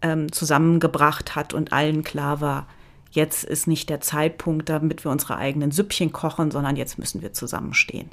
ähm, 0.00 0.32
zusammengebracht 0.32 1.36
hat 1.36 1.52
und 1.52 1.72
allen 1.72 2.02
klar 2.02 2.40
war, 2.40 2.66
jetzt 3.10 3.44
ist 3.44 3.66
nicht 3.66 3.90
der 3.90 4.00
Zeitpunkt, 4.00 4.70
damit 4.70 5.04
wir 5.04 5.10
unsere 5.10 5.36
eigenen 5.36 5.70
Süppchen 5.70 6.10
kochen, 6.10 6.50
sondern 6.50 6.76
jetzt 6.76 6.98
müssen 6.98 7.20
wir 7.20 7.34
zusammenstehen. 7.34 8.08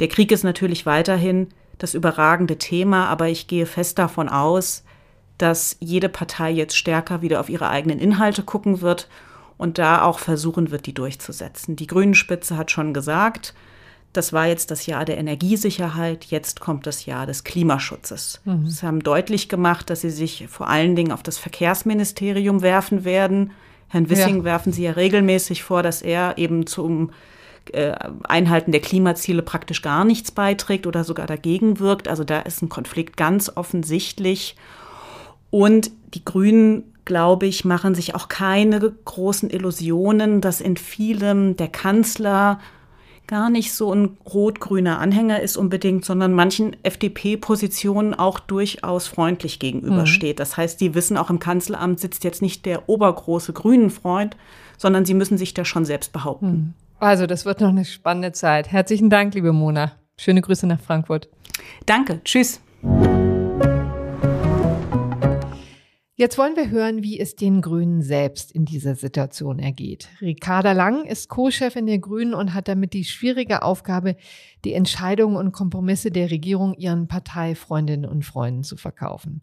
Der 0.00 0.08
Krieg 0.08 0.32
ist 0.32 0.42
natürlich 0.42 0.86
weiterhin 0.86 1.48
das 1.78 1.92
überragende 1.92 2.56
Thema, 2.56 3.08
aber 3.08 3.28
ich 3.28 3.46
gehe 3.46 3.66
fest 3.66 3.98
davon 3.98 4.30
aus, 4.30 4.82
dass 5.36 5.76
jede 5.80 6.08
Partei 6.08 6.50
jetzt 6.50 6.78
stärker 6.78 7.20
wieder 7.20 7.40
auf 7.40 7.50
ihre 7.50 7.68
eigenen 7.68 7.98
Inhalte 7.98 8.42
gucken 8.42 8.80
wird 8.80 9.08
und 9.58 9.76
da 9.76 10.02
auch 10.02 10.18
versuchen 10.18 10.70
wird, 10.70 10.86
die 10.86 10.94
durchzusetzen. 10.94 11.76
Die 11.76 11.86
Grünen-Spitze 11.86 12.56
hat 12.56 12.70
schon 12.70 12.94
gesagt, 12.94 13.54
das 14.16 14.32
war 14.32 14.46
jetzt 14.46 14.70
das 14.70 14.86
Jahr 14.86 15.04
der 15.04 15.18
Energiesicherheit, 15.18 16.24
jetzt 16.26 16.60
kommt 16.60 16.86
das 16.86 17.06
Jahr 17.06 17.26
des 17.26 17.44
Klimaschutzes. 17.44 18.40
Mhm. 18.44 18.68
Sie 18.68 18.86
haben 18.86 19.00
deutlich 19.00 19.48
gemacht, 19.48 19.90
dass 19.90 20.00
sie 20.00 20.10
sich 20.10 20.46
vor 20.48 20.68
allen 20.68 20.96
Dingen 20.96 21.12
auf 21.12 21.22
das 21.22 21.38
Verkehrsministerium 21.38 22.62
werfen 22.62 23.04
werden. 23.04 23.52
Herrn 23.88 24.10
Wissing 24.10 24.38
ja. 24.38 24.44
werfen 24.44 24.72
sie 24.72 24.84
ja 24.84 24.92
regelmäßig 24.92 25.62
vor, 25.62 25.82
dass 25.82 26.02
er 26.02 26.38
eben 26.38 26.66
zum 26.66 27.10
äh, 27.72 27.94
Einhalten 28.24 28.72
der 28.72 28.80
Klimaziele 28.80 29.42
praktisch 29.42 29.82
gar 29.82 30.04
nichts 30.04 30.30
beiträgt 30.30 30.86
oder 30.86 31.04
sogar 31.04 31.26
dagegen 31.26 31.78
wirkt. 31.80 32.08
Also 32.08 32.24
da 32.24 32.40
ist 32.40 32.62
ein 32.62 32.68
Konflikt 32.68 33.16
ganz 33.16 33.52
offensichtlich. 33.54 34.56
Und 35.50 35.90
die 36.14 36.24
Grünen, 36.24 36.92
glaube 37.04 37.46
ich, 37.46 37.64
machen 37.64 37.94
sich 37.94 38.14
auch 38.14 38.28
keine 38.28 38.80
großen 38.80 39.50
Illusionen, 39.50 40.40
dass 40.40 40.60
in 40.60 40.76
vielem 40.76 41.56
der 41.56 41.68
Kanzler 41.68 42.58
gar 43.26 43.50
nicht 43.50 43.72
so 43.72 43.92
ein 43.92 44.16
rot-grüner 44.32 44.98
Anhänger 44.98 45.40
ist 45.40 45.56
unbedingt, 45.56 46.04
sondern 46.04 46.32
manchen 46.32 46.76
FDP-Positionen 46.82 48.14
auch 48.14 48.38
durchaus 48.38 49.08
freundlich 49.08 49.58
gegenübersteht. 49.58 50.36
Mhm. 50.36 50.38
Das 50.38 50.56
heißt, 50.56 50.80
die 50.80 50.94
wissen, 50.94 51.16
auch 51.16 51.30
im 51.30 51.38
Kanzleramt 51.38 52.00
sitzt 52.00 52.24
jetzt 52.24 52.42
nicht 52.42 52.66
der 52.66 52.88
obergroße 52.88 53.52
grünen 53.52 53.90
Freund, 53.90 54.36
sondern 54.76 55.04
sie 55.04 55.14
müssen 55.14 55.38
sich 55.38 55.54
da 55.54 55.64
schon 55.64 55.84
selbst 55.84 56.12
behaupten. 56.12 56.46
Mhm. 56.46 56.74
Also, 56.98 57.26
das 57.26 57.44
wird 57.44 57.60
noch 57.60 57.68
eine 57.68 57.84
spannende 57.84 58.32
Zeit. 58.32 58.72
Herzlichen 58.72 59.10
Dank, 59.10 59.34
liebe 59.34 59.52
Mona. 59.52 59.92
Schöne 60.16 60.40
Grüße 60.40 60.66
nach 60.66 60.80
Frankfurt. 60.80 61.28
Danke. 61.84 62.20
Tschüss. 62.24 62.60
Jetzt 66.18 66.38
wollen 66.38 66.56
wir 66.56 66.70
hören, 66.70 67.02
wie 67.02 67.20
es 67.20 67.36
den 67.36 67.60
Grünen 67.60 68.00
selbst 68.00 68.50
in 68.50 68.64
dieser 68.64 68.94
Situation 68.94 69.58
ergeht. 69.58 70.08
Ricarda 70.22 70.72
Lang 70.72 71.04
ist 71.04 71.28
Co-Chefin 71.28 71.84
der 71.84 71.98
Grünen 71.98 72.32
und 72.32 72.54
hat 72.54 72.68
damit 72.68 72.94
die 72.94 73.04
schwierige 73.04 73.60
Aufgabe, 73.60 74.16
die 74.64 74.72
Entscheidungen 74.72 75.36
und 75.36 75.52
Kompromisse 75.52 76.10
der 76.10 76.30
Regierung 76.30 76.72
ihren 76.72 77.06
Parteifreundinnen 77.06 78.10
und 78.10 78.24
Freunden 78.24 78.64
zu 78.64 78.78
verkaufen. 78.78 79.42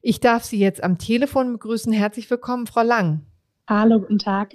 Ich 0.00 0.20
darf 0.20 0.44
Sie 0.44 0.60
jetzt 0.60 0.84
am 0.84 0.96
Telefon 0.96 1.54
begrüßen. 1.54 1.92
Herzlich 1.92 2.30
willkommen, 2.30 2.68
Frau 2.68 2.82
Lang. 2.82 3.22
Hallo, 3.66 3.98
guten 3.98 4.20
Tag. 4.20 4.52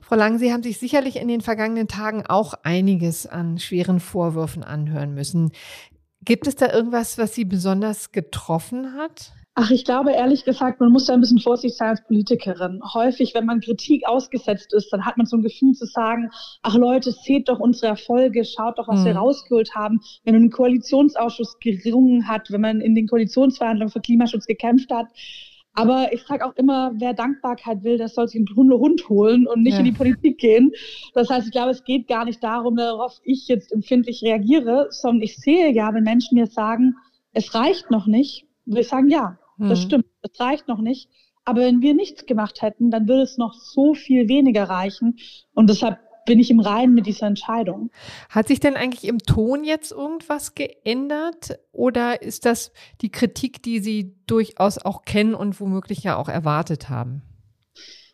Frau 0.00 0.16
Lang, 0.16 0.38
Sie 0.38 0.52
haben 0.52 0.64
sich 0.64 0.78
sicherlich 0.78 1.14
in 1.18 1.28
den 1.28 1.40
vergangenen 1.40 1.86
Tagen 1.86 2.26
auch 2.26 2.54
einiges 2.64 3.28
an 3.28 3.60
schweren 3.60 4.00
Vorwürfen 4.00 4.64
anhören 4.64 5.14
müssen. 5.14 5.52
Gibt 6.24 6.48
es 6.48 6.56
da 6.56 6.72
irgendwas, 6.72 7.16
was 7.16 7.32
Sie 7.32 7.44
besonders 7.44 8.10
getroffen 8.10 8.94
hat? 8.94 9.32
Ach, 9.58 9.70
ich 9.70 9.86
glaube 9.86 10.12
ehrlich 10.12 10.44
gesagt, 10.44 10.80
man 10.80 10.92
muss 10.92 11.06
da 11.06 11.14
ein 11.14 11.20
bisschen 11.22 11.38
vorsichtig 11.38 11.78
sein 11.78 11.88
als 11.88 12.04
Politikerin. 12.04 12.82
Häufig, 12.92 13.34
wenn 13.34 13.46
man 13.46 13.60
Kritik 13.60 14.06
ausgesetzt 14.06 14.74
ist, 14.74 14.92
dann 14.92 15.06
hat 15.06 15.16
man 15.16 15.24
so 15.24 15.38
ein 15.38 15.42
Gefühl 15.42 15.72
zu 15.72 15.86
sagen, 15.86 16.28
ach 16.60 16.74
Leute, 16.74 17.10
seht 17.10 17.48
doch 17.48 17.58
unsere 17.58 17.86
Erfolge, 17.86 18.44
schaut 18.44 18.78
doch, 18.78 18.86
was 18.86 19.00
mhm. 19.00 19.04
wir 19.06 19.16
rausgeholt 19.16 19.74
haben. 19.74 20.00
Wenn 20.24 20.34
man 20.34 20.42
im 20.44 20.50
Koalitionsausschuss 20.50 21.56
gerungen 21.58 22.28
hat, 22.28 22.50
wenn 22.50 22.60
man 22.60 22.82
in 22.82 22.94
den 22.94 23.06
Koalitionsverhandlungen 23.06 23.90
für 23.90 24.00
Klimaschutz 24.00 24.44
gekämpft 24.44 24.92
hat. 24.92 25.06
Aber 25.72 26.12
ich 26.12 26.22
sage 26.24 26.44
auch 26.44 26.54
immer, 26.56 26.92
wer 26.96 27.14
Dankbarkeit 27.14 27.82
will, 27.82 27.96
der 27.96 28.08
soll 28.08 28.28
sich 28.28 28.36
einen 28.36 28.54
Hundehund 28.54 29.08
holen 29.08 29.46
und 29.46 29.62
nicht 29.62 29.72
ja. 29.72 29.78
in 29.78 29.86
die 29.86 29.92
Politik 29.92 30.36
gehen. 30.36 30.72
Das 31.14 31.30
heißt, 31.30 31.46
ich 31.46 31.52
glaube, 31.52 31.70
es 31.70 31.82
geht 31.82 32.08
gar 32.08 32.26
nicht 32.26 32.44
darum, 32.44 32.76
darauf 32.76 33.20
ich 33.24 33.48
jetzt 33.48 33.72
empfindlich 33.72 34.22
reagiere, 34.22 34.88
sondern 34.90 35.22
ich 35.22 35.38
sehe 35.38 35.72
ja, 35.72 35.94
wenn 35.94 36.04
Menschen 36.04 36.34
mir 36.34 36.46
sagen, 36.46 36.94
es 37.32 37.54
reicht 37.54 37.90
noch 37.90 38.06
nicht, 38.06 38.44
will 38.66 38.80
ich 38.80 38.88
sagen, 38.88 39.08
ja, 39.08 39.38
das 39.58 39.80
mhm. 39.80 39.84
stimmt, 39.84 40.06
es 40.22 40.40
reicht 40.40 40.68
noch 40.68 40.80
nicht. 40.80 41.08
Aber 41.44 41.60
wenn 41.60 41.80
wir 41.80 41.94
nichts 41.94 42.26
gemacht 42.26 42.60
hätten, 42.60 42.90
dann 42.90 43.06
würde 43.06 43.22
es 43.22 43.38
noch 43.38 43.54
so 43.54 43.94
viel 43.94 44.28
weniger 44.28 44.64
reichen. 44.64 45.18
Und 45.54 45.70
deshalb 45.70 45.98
bin 46.26 46.40
ich 46.40 46.50
im 46.50 46.60
Reinen 46.60 46.92
mit 46.92 47.06
dieser 47.06 47.28
Entscheidung. 47.28 47.90
Hat 48.28 48.48
sich 48.48 48.58
denn 48.60 48.74
eigentlich 48.74 49.04
im 49.04 49.18
Ton 49.18 49.62
jetzt 49.64 49.92
irgendwas 49.92 50.54
geändert? 50.54 51.58
Oder 51.72 52.20
ist 52.20 52.44
das 52.44 52.72
die 53.00 53.10
Kritik, 53.10 53.62
die 53.62 53.78
Sie 53.78 54.16
durchaus 54.26 54.78
auch 54.78 55.02
kennen 55.02 55.34
und 55.34 55.60
womöglich 55.60 56.02
ja 56.02 56.16
auch 56.16 56.28
erwartet 56.28 56.90
haben? 56.90 57.22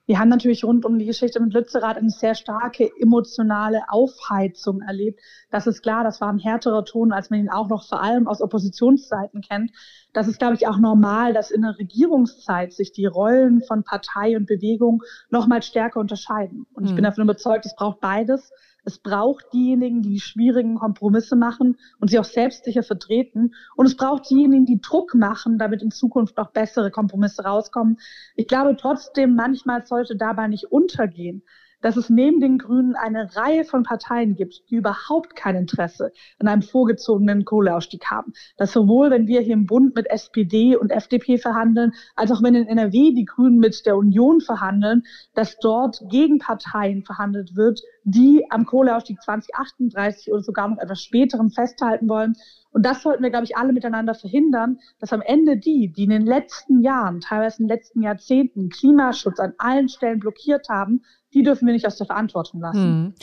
Wir 0.05 0.19
haben 0.19 0.29
natürlich 0.29 0.65
rund 0.65 0.85
um 0.85 0.99
die 0.99 1.07
Geschichte 1.07 1.41
mit 1.41 1.55
Lützerath 1.55 1.97
eine 1.97 2.11
sehr 2.11 2.35
starke 2.35 2.91
emotionale 3.01 3.83
Aufheizung 3.89 4.81
erlebt. 4.83 5.21
Das 5.51 5.67
ist 5.67 5.83
klar, 5.83 6.03
das 6.03 6.21
war 6.21 6.29
ein 6.29 6.41
härterer 6.41 6.85
Ton, 6.85 7.13
als 7.13 7.31
man 7.31 7.41
ihn 7.41 7.49
auch 7.49 7.69
noch 7.69 7.89
vor 7.89 8.03
allem 8.03 8.27
aus 8.27 8.43
Oppositionszeiten 8.43 9.43
kennt. 9.43 9.71
Das 10.13 10.29
ist, 10.29 10.39
glaube 10.39 10.55
ich, 10.55 10.67
auch 10.67 10.79
normal, 10.79 11.33
dass 11.33 11.51
in 11.51 11.63
der 11.63 11.79
Regierungszeit 11.79 12.73
sich 12.73 12.93
die 12.93 13.07
Rollen 13.07 13.63
von 13.63 13.83
Partei 13.83 14.37
und 14.37 14.47
Bewegung 14.47 15.03
noch 15.31 15.47
mal 15.47 15.63
stärker 15.63 16.01
unterscheiden. 16.01 16.67
Und 16.75 16.85
ich 16.85 16.91
bin 16.91 16.99
hm. 16.99 17.05
davon 17.05 17.25
überzeugt, 17.25 17.65
es 17.67 17.75
braucht 17.75 18.01
beides. 18.01 18.53
Es 18.85 18.99
braucht 18.99 19.53
diejenigen, 19.53 20.03
die 20.03 20.15
die 20.15 20.21
schwierigen 20.21 20.75
Kompromisse 20.75 21.37
machen 21.37 21.79
und 22.01 22.11
sie 22.11 22.19
auch 22.19 22.25
selbstsicher 22.25 22.83
vertreten. 22.83 23.55
Und 23.77 23.87
es 23.87 23.97
braucht 23.97 24.29
diejenigen, 24.29 24.67
die 24.67 24.81
Druck 24.81 25.15
machen, 25.15 25.59
damit 25.59 25.83
in 25.83 25.93
Zukunft 25.93 26.37
noch 26.37 26.51
bessere 26.51 26.91
Kompromisse 26.91 27.45
rauskommen. 27.45 27.99
Ich 28.35 28.49
glaube 28.49 28.77
trotzdem, 28.77 29.37
manchmal 29.37 29.87
sollte 29.87 30.17
dabei 30.17 30.49
nicht 30.49 30.73
untergehen, 30.73 31.45
dass 31.83 31.97
es 31.97 32.09
neben 32.09 32.41
den 32.41 32.59
Grünen 32.59 32.95
eine 32.95 33.37
Reihe 33.37 33.65
von 33.65 33.83
Parteien 33.83 34.35
gibt, 34.35 34.71
die 34.71 34.77
überhaupt 34.77 35.37
kein 35.37 35.57
Interesse 35.57 36.13
an 36.39 36.49
einem 36.49 36.63
vorgezogenen 36.63 37.45
Kohleausstieg 37.45 38.07
haben. 38.11 38.33
Dass 38.57 38.73
sowohl, 38.73 39.11
wenn 39.11 39.27
wir 39.27 39.41
hier 39.41 39.55
im 39.55 39.67
Bund 39.67 39.95
mit 39.95 40.09
SPD 40.09 40.77
und 40.77 40.91
FDP 40.91 41.39
verhandeln, 41.39 41.93
als 42.17 42.31
auch 42.33 42.43
wenn 42.43 42.55
in 42.55 42.67
NRW 42.67 43.13
die 43.13 43.27
Grünen 43.27 43.59
mit 43.59 43.85
der 43.85 43.97
Union 43.97 44.41
verhandeln, 44.41 45.03
dass 45.35 45.59
dort 45.59 46.01
gegen 46.09 46.39
Parteien 46.39 47.03
verhandelt 47.03 47.55
wird, 47.57 47.83
die 48.05 48.45
am 48.51 48.67
Kohleausstieg 48.67 49.21
2038 49.23 50.33
oder 50.33 50.43
sogar 50.43 50.69
noch 50.69 50.79
etwas 50.79 51.03
späteren 51.03 51.51
festhalten 51.51 52.09
wollen. 52.09 52.35
Und 52.71 52.85
das 52.87 53.03
sollten 53.03 53.23
wir, 53.23 53.31
glaube 53.31 53.45
ich, 53.45 53.57
alle 53.57 53.73
miteinander 53.73 54.15
verhindern, 54.15 54.79
dass 54.99 55.13
am 55.13 55.21
Ende 55.21 55.57
die, 55.57 55.93
die 55.93 56.05
in 56.05 56.11
den 56.11 56.27
letzten 56.27 56.81
Jahren, 56.81 57.21
teilweise 57.21 57.63
in 57.63 57.69
den 57.69 57.77
letzten 57.77 58.03
Jahrzehnten 58.03 58.71
Klimaschutz 58.71 59.39
an 59.39 59.53
allen 59.59 59.89
Stellen 59.89 60.21
blockiert 60.21 60.69
haben, 60.69 61.05
die 61.35 61.43
dürfen 61.43 61.67
wir 61.67 61.75
nicht 61.75 61.87
aus 61.87 61.97
der 61.97 62.07
Verantwortung 62.07 62.61
lassen. 62.61 63.15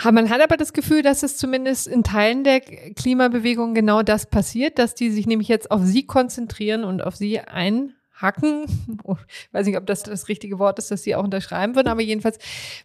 Hm. 0.00 0.14
Man 0.14 0.30
hat 0.30 0.40
aber 0.40 0.56
das 0.56 0.72
Gefühl, 0.72 1.02
dass 1.02 1.24
es 1.24 1.36
zumindest 1.36 1.88
in 1.88 2.04
Teilen 2.04 2.44
der 2.44 2.60
Klimabewegung 2.60 3.74
genau 3.74 4.02
das 4.02 4.26
passiert, 4.26 4.78
dass 4.78 4.94
die 4.94 5.10
sich 5.10 5.26
nämlich 5.26 5.48
jetzt 5.48 5.72
auf 5.72 5.82
sie 5.82 6.06
konzentrieren 6.06 6.84
und 6.84 7.02
auf 7.02 7.16
sie 7.16 7.40
einhacken. 8.18 8.64
Ich 8.66 9.48
weiß 9.52 9.66
nicht, 9.66 9.76
ob 9.76 9.86
das 9.86 10.02
das 10.02 10.28
richtige 10.28 10.58
Wort 10.58 10.78
ist, 10.78 10.90
dass 10.90 11.02
sie 11.02 11.14
auch 11.14 11.24
unterschreiben 11.24 11.74
würden, 11.74 11.88
aber 11.88 12.02
jedenfalls, 12.02 12.38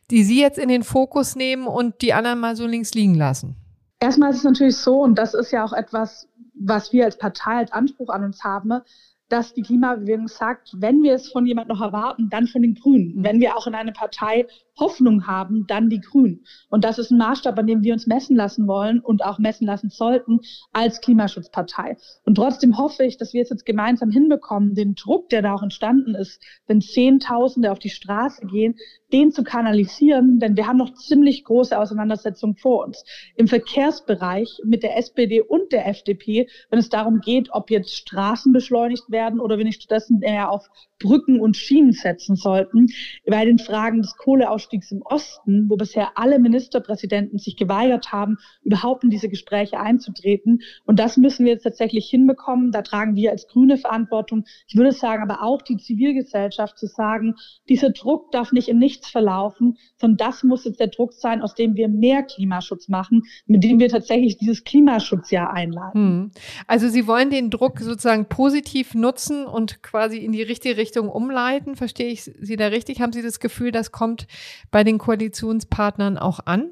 die 0.09 0.23
sie 0.23 0.39
jetzt 0.39 0.57
in 0.57 0.69
den 0.69 0.83
Fokus 0.83 1.35
nehmen 1.35 1.67
und 1.67 2.01
die 2.01 2.13
anderen 2.13 2.39
mal 2.39 2.55
so 2.55 2.65
links 2.65 2.93
liegen 2.93 3.15
lassen. 3.15 3.55
Erstmal 3.99 4.31
ist 4.31 4.37
es 4.37 4.43
natürlich 4.43 4.77
so, 4.77 5.01
und 5.01 5.15
das 5.15 5.33
ist 5.33 5.51
ja 5.51 5.63
auch 5.63 5.73
etwas, 5.73 6.27
was 6.55 6.91
wir 6.91 7.05
als 7.05 7.17
Partei 7.17 7.57
als 7.57 7.71
Anspruch 7.71 8.09
an 8.09 8.23
uns 8.23 8.43
haben, 8.43 8.81
dass 9.29 9.53
die 9.53 9.63
Klimabewegung 9.63 10.27
sagt, 10.27 10.75
wenn 10.77 11.01
wir 11.01 11.15
es 11.15 11.31
von 11.31 11.45
jemand 11.45 11.69
noch 11.69 11.81
erwarten, 11.81 12.29
dann 12.29 12.45
von 12.45 12.61
den 12.61 12.75
Grünen. 12.75 13.15
Mhm. 13.15 13.23
Wenn 13.23 13.39
wir 13.39 13.57
auch 13.57 13.65
in 13.65 13.73
eine 13.73 13.91
Partei 13.91 14.45
Hoffnung 14.79 15.27
haben, 15.27 15.65
dann 15.67 15.89
die 15.89 16.01
Grünen. 16.01 16.45
Und 16.69 16.83
das 16.83 16.97
ist 16.97 17.11
ein 17.11 17.17
Maßstab, 17.17 17.57
an 17.57 17.67
dem 17.67 17.83
wir 17.83 17.93
uns 17.93 18.07
messen 18.07 18.35
lassen 18.35 18.67
wollen 18.67 18.99
und 18.99 19.23
auch 19.23 19.39
messen 19.39 19.67
lassen 19.67 19.89
sollten 19.89 20.39
als 20.71 21.01
Klimaschutzpartei. 21.01 21.97
Und 22.25 22.35
trotzdem 22.35 22.77
hoffe 22.77 23.03
ich, 23.03 23.17
dass 23.17 23.33
wir 23.33 23.41
es 23.41 23.49
jetzt 23.49 23.65
gemeinsam 23.65 24.09
hinbekommen, 24.09 24.75
den 24.75 24.95
Druck, 24.95 25.29
der 25.29 25.41
da 25.41 25.53
auch 25.53 25.63
entstanden 25.63 26.15
ist, 26.15 26.41
wenn 26.67 26.81
Zehntausende 26.81 27.71
auf 27.71 27.79
die 27.79 27.89
Straße 27.89 28.45
gehen, 28.47 28.75
den 29.13 29.31
zu 29.31 29.43
kanalisieren, 29.43 30.39
denn 30.39 30.57
wir 30.57 30.65
haben 30.67 30.77
noch 30.77 30.95
ziemlich 30.95 31.43
große 31.43 31.77
Auseinandersetzungen 31.77 32.55
vor 32.55 32.83
uns. 32.83 33.05
Im 33.35 33.47
Verkehrsbereich 33.47 34.59
mit 34.65 34.81
der 34.81 34.97
SPD 34.97 35.39
und 35.41 35.71
der 35.71 35.87
FDP, 35.87 36.47
wenn 36.71 36.79
es 36.79 36.89
darum 36.89 37.21
geht, 37.21 37.49
ob 37.51 37.69
jetzt 37.69 37.95
Straßen 37.95 38.51
beschleunigt 38.51 39.11
werden 39.11 39.39
oder 39.39 39.57
wenn 39.57 39.67
nicht 39.67 39.83
stattdessen 39.83 40.23
eher 40.23 40.49
auf 40.49 40.67
Brücken 41.03 41.39
und 41.39 41.57
Schienen 41.57 41.91
setzen 41.91 42.35
sollten. 42.35 42.87
Bei 43.27 43.45
den 43.45 43.59
Fragen 43.59 44.01
des 44.01 44.15
Kohleausstiegs 44.17 44.91
im 44.91 45.01
Osten, 45.01 45.69
wo 45.69 45.75
bisher 45.75 46.17
alle 46.17 46.39
Ministerpräsidenten 46.39 47.37
sich 47.37 47.57
geweigert 47.57 48.11
haben, 48.11 48.37
überhaupt 48.63 49.03
in 49.03 49.09
diese 49.09 49.29
Gespräche 49.29 49.79
einzutreten. 49.79 50.61
Und 50.85 50.99
das 50.99 51.17
müssen 51.17 51.45
wir 51.45 51.53
jetzt 51.53 51.63
tatsächlich 51.63 52.09
hinbekommen. 52.09 52.71
Da 52.71 52.81
tragen 52.81 53.15
wir 53.15 53.31
als 53.31 53.47
Grüne 53.47 53.77
Verantwortung. 53.77 54.45
Ich 54.67 54.75
würde 54.75 54.93
sagen, 54.93 55.21
aber 55.21 55.43
auch 55.43 55.61
die 55.61 55.77
Zivilgesellschaft 55.77 56.77
zu 56.77 56.87
sagen, 56.87 57.35
dieser 57.67 57.89
Druck 57.89 58.31
darf 58.31 58.51
nicht 58.51 58.69
im 58.69 58.79
Nichts 58.79 59.09
verlaufen, 59.09 59.77
sondern 59.97 60.17
das 60.17 60.43
muss 60.43 60.63
jetzt 60.65 60.79
der 60.79 60.87
Druck 60.87 61.13
sein, 61.13 61.41
aus 61.41 61.53
dem 61.53 61.75
wir 61.75 61.89
mehr 61.89 62.23
Klimaschutz 62.23 62.87
machen, 62.87 63.23
mit 63.45 63.63
dem 63.63 63.79
wir 63.79 63.89
tatsächlich 63.89 64.37
dieses 64.37 64.63
Klimaschutzjahr 64.63 65.51
einladen. 65.51 65.93
Hm. 65.93 66.31
Also 66.67 66.87
Sie 66.87 67.07
wollen 67.07 67.29
den 67.29 67.49
Druck 67.49 67.79
sozusagen 67.79 68.27
positiv 68.27 68.93
nutzen 68.93 69.45
und 69.45 69.83
quasi 69.83 70.17
in 70.17 70.31
die 70.31 70.41
richtige 70.41 70.77
Richtung 70.77 70.92
umleiten. 71.01 71.75
Verstehe 71.75 72.11
ich 72.11 72.23
Sie 72.23 72.55
da 72.55 72.67
richtig? 72.67 73.01
Haben 73.01 73.13
Sie 73.13 73.21
das 73.21 73.39
Gefühl, 73.39 73.71
das 73.71 73.91
kommt 73.91 74.27
bei 74.71 74.83
den 74.83 74.97
Koalitionspartnern 74.97 76.17
auch 76.17 76.39
an? 76.45 76.71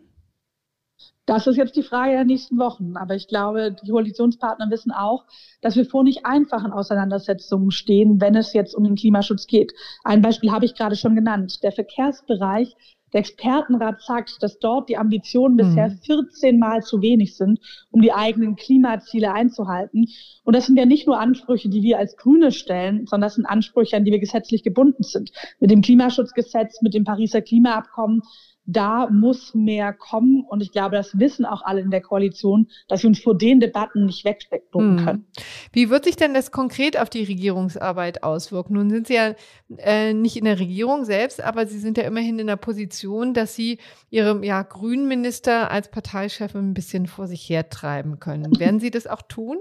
Das 1.26 1.48
ist 1.48 1.56
jetzt 1.56 1.76
die 1.76 1.84
Frage 1.84 2.12
der 2.12 2.26
nächsten 2.26 2.58
Wochen. 2.58 2.98
Aber 2.98 3.16
ich 3.16 3.28
glaube, 3.28 3.76
die 3.84 3.92
Koalitionspartner 3.92 4.70
wissen 4.70 4.92
auch, 4.92 5.26
dass 5.62 5.76
wir 5.76 5.86
vor 5.86 6.04
nicht 6.04 6.26
einfachen 6.26 6.72
Auseinandersetzungen 6.72 7.72
stehen, 7.72 8.20
wenn 8.20 8.36
es 8.36 8.54
jetzt 8.54 8.76
um 8.76 8.84
den 8.84 8.96
Klimaschutz 8.96 9.48
geht. 9.48 9.72
Ein 10.04 10.22
Beispiel 10.22 10.52
habe 10.52 10.66
ich 10.66 10.76
gerade 10.76 10.96
schon 10.96 11.16
genannt. 11.16 11.64
Der 11.64 11.72
Verkehrsbereich 11.72 12.76
der 13.14 13.20
Expertenrat 13.20 14.02
sagt, 14.02 14.42
dass 14.42 14.60
dort 14.60 14.90
die 14.90 14.98
Ambitionen 14.98 15.58
bisher 15.58 15.92
14 15.92 16.56
mhm. 16.56 16.60
Mal 16.60 16.84
zu 16.84 17.02
wenig 17.02 17.36
sind, 17.36 17.60
um 17.92 18.02
die 18.02 18.14
eigenen 18.14 18.56
Klimaziele 18.56 19.34
einzuhalten. 19.34 20.08
Und 20.44 20.56
das 20.56 20.66
sind 20.66 20.78
ja 20.78 20.86
nicht 20.86 21.08
nur 21.08 21.20
Ansprüche, 21.20 21.70
die 21.70 21.84
wir 21.84 21.98
als 21.98 22.16
Grüne 22.16 22.52
stellen, 22.52 23.06
sondern 23.08 23.28
das 23.28 23.36
sind 23.36 23.46
Ansprüche, 23.46 23.98
an 23.98 24.06
die 24.06 24.12
wir 24.12 24.20
gesetzlich 24.20 24.64
gebunden 24.64 25.04
sind. 25.04 25.32
Mit 25.60 25.72
dem 25.72 25.82
Klimaschutzgesetz, 25.82 26.82
mit 26.82 26.94
dem 26.94 27.04
Pariser 27.04 27.42
Klimaabkommen, 27.42 28.22
da 28.66 29.08
muss 29.10 29.54
mehr 29.54 29.94
kommen. 29.94 30.44
Und 30.48 30.62
ich 30.62 30.72
glaube, 30.72 30.96
das 30.96 31.18
wissen 31.18 31.46
auch 31.46 31.64
alle 31.64 31.82
in 31.82 31.92
der 31.92 32.02
Koalition, 32.02 32.68
dass 32.88 33.04
wir 33.04 33.08
uns 33.08 33.20
vor 33.20 33.38
den 33.38 33.60
Debatten 33.60 34.06
nicht 34.06 34.24
wegducken 34.26 35.00
hm. 35.00 35.06
können. 35.06 35.26
Wie 35.72 35.90
wird 35.90 36.06
sich 36.06 36.16
denn 36.16 36.34
das 36.34 36.52
konkret 36.52 37.00
auf 37.00 37.10
die 37.10 37.24
Regierungsarbeit 37.24 38.24
auswirken? 38.24 38.74
Nun 38.74 38.90
sind 38.90 39.08
Sie 39.08 39.16
ja 39.16 39.34
äh, 39.78 40.14
nicht 40.14 40.38
in 40.38 40.46
der 40.46 40.60
Regierung 40.60 41.06
selbst, 41.06 41.44
aber 41.44 41.66
Sie 41.66 41.80
sind 41.80 41.98
ja 41.98 42.04
immerhin 42.04 42.40
in 42.40 42.48
der 42.48 42.56
Position, 42.56 43.34
dass 43.34 43.56
Sie 43.56 43.80
Ihre 44.10 44.46
ja, 44.46 44.62
grünen 44.62 45.08
Minister 45.08 45.72
als 45.72 45.90
Parteichefin 45.90 46.72
ein 46.72 46.74
bisschen 46.74 47.08
vor 47.08 47.28
sich 47.28 47.48
hertreiben 47.50 48.20
können. 48.20 48.52
Werden 48.60 48.80
Sie 48.80 48.92
das 48.92 49.08
auch 49.08 49.22
tun? 49.22 49.58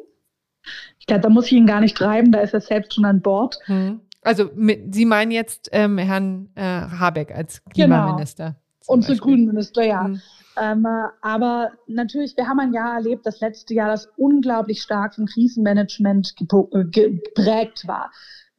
Ich 0.98 1.06
glaube, 1.06 1.22
da 1.22 1.30
muss 1.30 1.46
ich 1.46 1.52
ihn 1.52 1.66
gar 1.66 1.80
nicht 1.80 1.96
treiben, 1.96 2.32
da 2.32 2.40
ist 2.40 2.52
er 2.52 2.60
selbst 2.60 2.94
schon 2.94 3.06
an 3.06 3.22
Bord. 3.22 3.56
Hm. 3.64 4.00
Also 4.22 4.50
mit, 4.54 4.94
Sie 4.94 5.06
meinen 5.06 5.30
jetzt 5.30 5.70
ähm, 5.72 5.96
Herrn 5.96 6.50
äh, 6.54 6.62
Habeck 6.62 7.34
als 7.34 7.62
genau. 7.64 8.04
Klimaminister? 8.04 8.44
Genau. 8.44 8.59
Unsere 8.86 9.16
Grünenminister, 9.18 9.84
ja. 9.84 10.08
Mhm. 10.08 10.22
Ähm, 10.56 10.86
aber 11.22 11.72
natürlich, 11.86 12.36
wir 12.36 12.48
haben 12.48 12.60
ein 12.60 12.72
Jahr 12.72 12.94
erlebt, 12.96 13.24
das 13.24 13.40
letzte 13.40 13.74
Jahr, 13.74 13.88
das 13.88 14.08
unglaublich 14.16 14.82
stark 14.82 15.14
vom 15.14 15.26
Krisenmanagement 15.26 16.34
äh, 16.40 16.84
geprägt 16.84 17.86
war. 17.86 18.10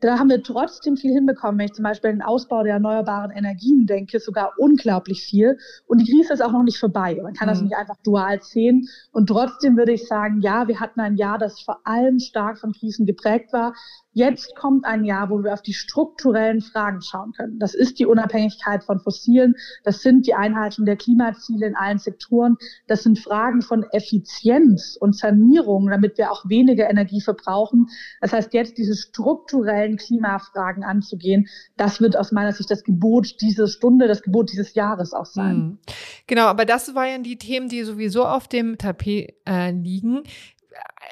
Da 0.02 0.20
haben 0.20 0.30
wir 0.30 0.44
trotzdem 0.44 0.98
viel 0.98 1.14
hinbekommen. 1.14 1.60
Wenn 1.60 1.68
ich 1.68 1.74
zum 1.74 1.84
Beispiel 1.84 2.12
den 2.12 2.22
Ausbau 2.22 2.64
der 2.64 2.74
erneuerbaren 2.74 3.32
Energien 3.32 3.86
denke, 3.86 4.20
sogar 4.20 4.54
unglaublich 4.58 5.24
viel. 5.24 5.58
Und 5.88 6.00
die 6.00 6.12
Krise 6.12 6.34
ist 6.34 6.42
auch 6.42 6.52
noch 6.52 6.64
nicht 6.64 6.80
vorbei. 6.80 7.20
Man 7.22 7.34
kann 7.34 7.48
mhm. 7.48 7.52
das 7.52 7.62
nicht 7.62 7.76
einfach 7.76 7.98
dual 8.04 8.42
sehen. 8.42 8.88
Und 9.12 9.28
trotzdem 9.28 9.78
würde 9.78 9.94
ich 9.94 10.08
sagen, 10.08 10.42
ja, 10.42 10.68
wir 10.68 10.80
hatten 10.80 11.00
ein 11.00 11.16
Jahr, 11.16 11.38
das 11.38 11.62
vor 11.62 11.80
allem 11.86 12.20
stark 12.20 12.58
von 12.58 12.74
Krisen 12.74 13.06
geprägt 13.06 13.54
war. 13.54 13.74
Jetzt 14.14 14.56
kommt 14.56 14.84
ein 14.84 15.06
Jahr, 15.06 15.30
wo 15.30 15.42
wir 15.42 15.54
auf 15.54 15.62
die 15.62 15.74
strukturellen 15.74 16.60
Fragen 16.60 17.02
schauen 17.02 17.32
können. 17.32 17.60
Das 17.60 17.74
ist 17.74 17.98
die 17.98 18.06
Unabhängigkeit 18.06 18.84
von 18.84 19.00
Fossilen. 19.00 19.56
Das 19.86 20.02
sind 20.02 20.28
die 20.28 20.34
Einhaltung 20.34 20.86
der 20.86 20.98
Klimaziele 20.98 21.68
in 21.68 21.78
allen 21.78 21.98
Sektoren. 21.98 22.58
Das 22.88 23.04
sind 23.04 23.20
Fragen 23.20 23.62
von 23.62 23.86
Effizienz 23.92 24.98
und 25.00 25.16
Sanierung, 25.16 25.90
damit 25.90 26.18
wir 26.18 26.32
auch 26.32 26.50
weniger 26.50 26.90
Energie 26.90 27.22
verbrauchen. 27.22 27.88
Das 28.20 28.34
heißt, 28.34 28.54
jetzt 28.54 28.78
diese 28.78 28.96
strukturellen 28.96 29.91
Klimafragen 29.98 30.84
anzugehen, 30.84 31.48
das 31.78 32.02
wird 32.02 32.18
aus 32.18 32.32
meiner 32.32 32.52
Sicht 32.52 32.70
das 32.70 32.84
Gebot 32.84 33.42
dieser 33.42 33.68
Stunde, 33.68 34.08
das 34.08 34.22
Gebot 34.22 34.52
dieses 34.52 34.74
Jahres 34.74 35.14
auch 35.14 35.26
sein. 35.26 35.58
Mhm. 35.58 35.80
Genau, 36.28 36.46
aber 36.46 36.66
das 36.66 36.96
waren 36.96 37.24
die 37.24 37.38
Themen, 37.38 37.70
die 37.70 37.84
sowieso 37.84 38.26
auf 38.26 38.48
dem 38.48 38.78
Tapet 38.78 39.36
äh, 39.48 39.72
liegen. 39.72 40.24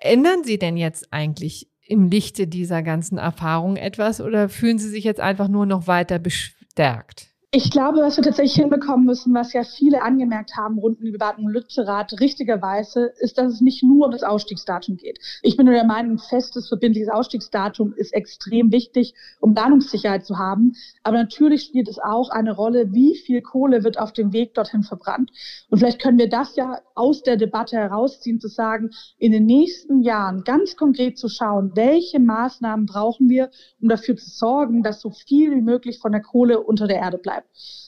Ändern 0.02 0.44
Sie 0.44 0.58
denn 0.58 0.78
jetzt 0.78 1.12
eigentlich 1.12 1.70
im 1.82 2.10
Lichte 2.10 2.48
dieser 2.48 2.84
ganzen 2.84 3.18
Erfahrung 3.18 3.76
etwas 3.76 4.22
oder 4.22 4.48
fühlen 4.48 4.78
Sie 4.78 4.90
sich 4.90 5.04
jetzt 5.04 5.20
einfach 5.20 5.48
nur 5.48 5.66
noch 5.66 5.88
weiter 5.88 6.20
bestärkt? 6.20 7.29
Ich 7.52 7.72
glaube, 7.72 8.02
was 8.02 8.16
wir 8.16 8.24
tatsächlich 8.24 8.58
hinbekommen 8.58 9.08
müssen, 9.08 9.34
was 9.34 9.54
ja 9.54 9.64
viele 9.64 10.04
angemerkt 10.04 10.56
haben 10.56 10.78
rund 10.78 11.00
um 11.00 11.06
die 11.06 11.12
Debatten 11.12 11.48
Lützerath 11.48 12.20
richtigerweise, 12.20 13.12
ist, 13.22 13.40
dass 13.40 13.54
es 13.54 13.60
nicht 13.60 13.82
nur 13.82 14.06
um 14.06 14.12
das 14.12 14.22
Ausstiegsdatum 14.22 14.98
geht. 14.98 15.18
Ich 15.42 15.58
bin 15.58 15.66
nur 15.66 15.74
der 15.74 15.84
Meinung, 15.84 16.18
ein 16.18 16.20
festes, 16.20 16.68
verbindliches 16.68 17.10
Ausstiegsdatum 17.10 17.96
ist 17.98 18.14
extrem 18.14 18.72
wichtig, 18.72 19.16
um 19.40 19.56
Planungssicherheit 19.56 20.28
zu 20.28 20.38
haben. 20.38 20.74
Aber 21.02 21.18
natürlich 21.18 21.64
spielt 21.64 21.88
es 21.88 21.98
auch 21.98 22.30
eine 22.30 22.52
Rolle, 22.52 22.94
wie 22.94 23.16
viel 23.16 23.42
Kohle 23.42 23.84
wird 23.84 23.98
auf 23.98 24.14
dem 24.14 24.32
Weg 24.32 24.54
dorthin 24.54 24.84
verbrannt. 24.84 25.32
Und 25.72 25.80
vielleicht 25.80 26.00
können 26.00 26.20
wir 26.20 26.30
das 26.30 26.56
ja 26.56 26.78
aus 26.94 27.24
der 27.24 27.38
Debatte 27.38 27.78
herausziehen, 27.78 28.40
zu 28.40 28.48
sagen, 28.48 28.92
in 29.18 29.32
den 29.32 29.48
nächsten 29.48 30.04
Jahren 30.04 30.44
ganz 30.44 30.76
konkret 30.76 31.18
zu 31.18 31.30
schauen, 31.30 31.72
welche 31.74 32.20
Maßnahmen 32.20 32.86
brauchen 32.86 33.28
wir, 33.28 33.50
um 33.82 33.90
dafür 33.90 34.16
zu 34.18 34.30
sorgen, 34.30 34.84
dass 34.84 35.02
so 35.02 35.10
viel 35.10 35.50
wie 35.50 35.62
möglich 35.62 35.98
von 35.98 36.12
der 36.12 36.22
Kohle 36.22 36.60
unter 36.60 36.86
der 36.86 36.98
Erde 36.98 37.18
bleibt. 37.18 37.39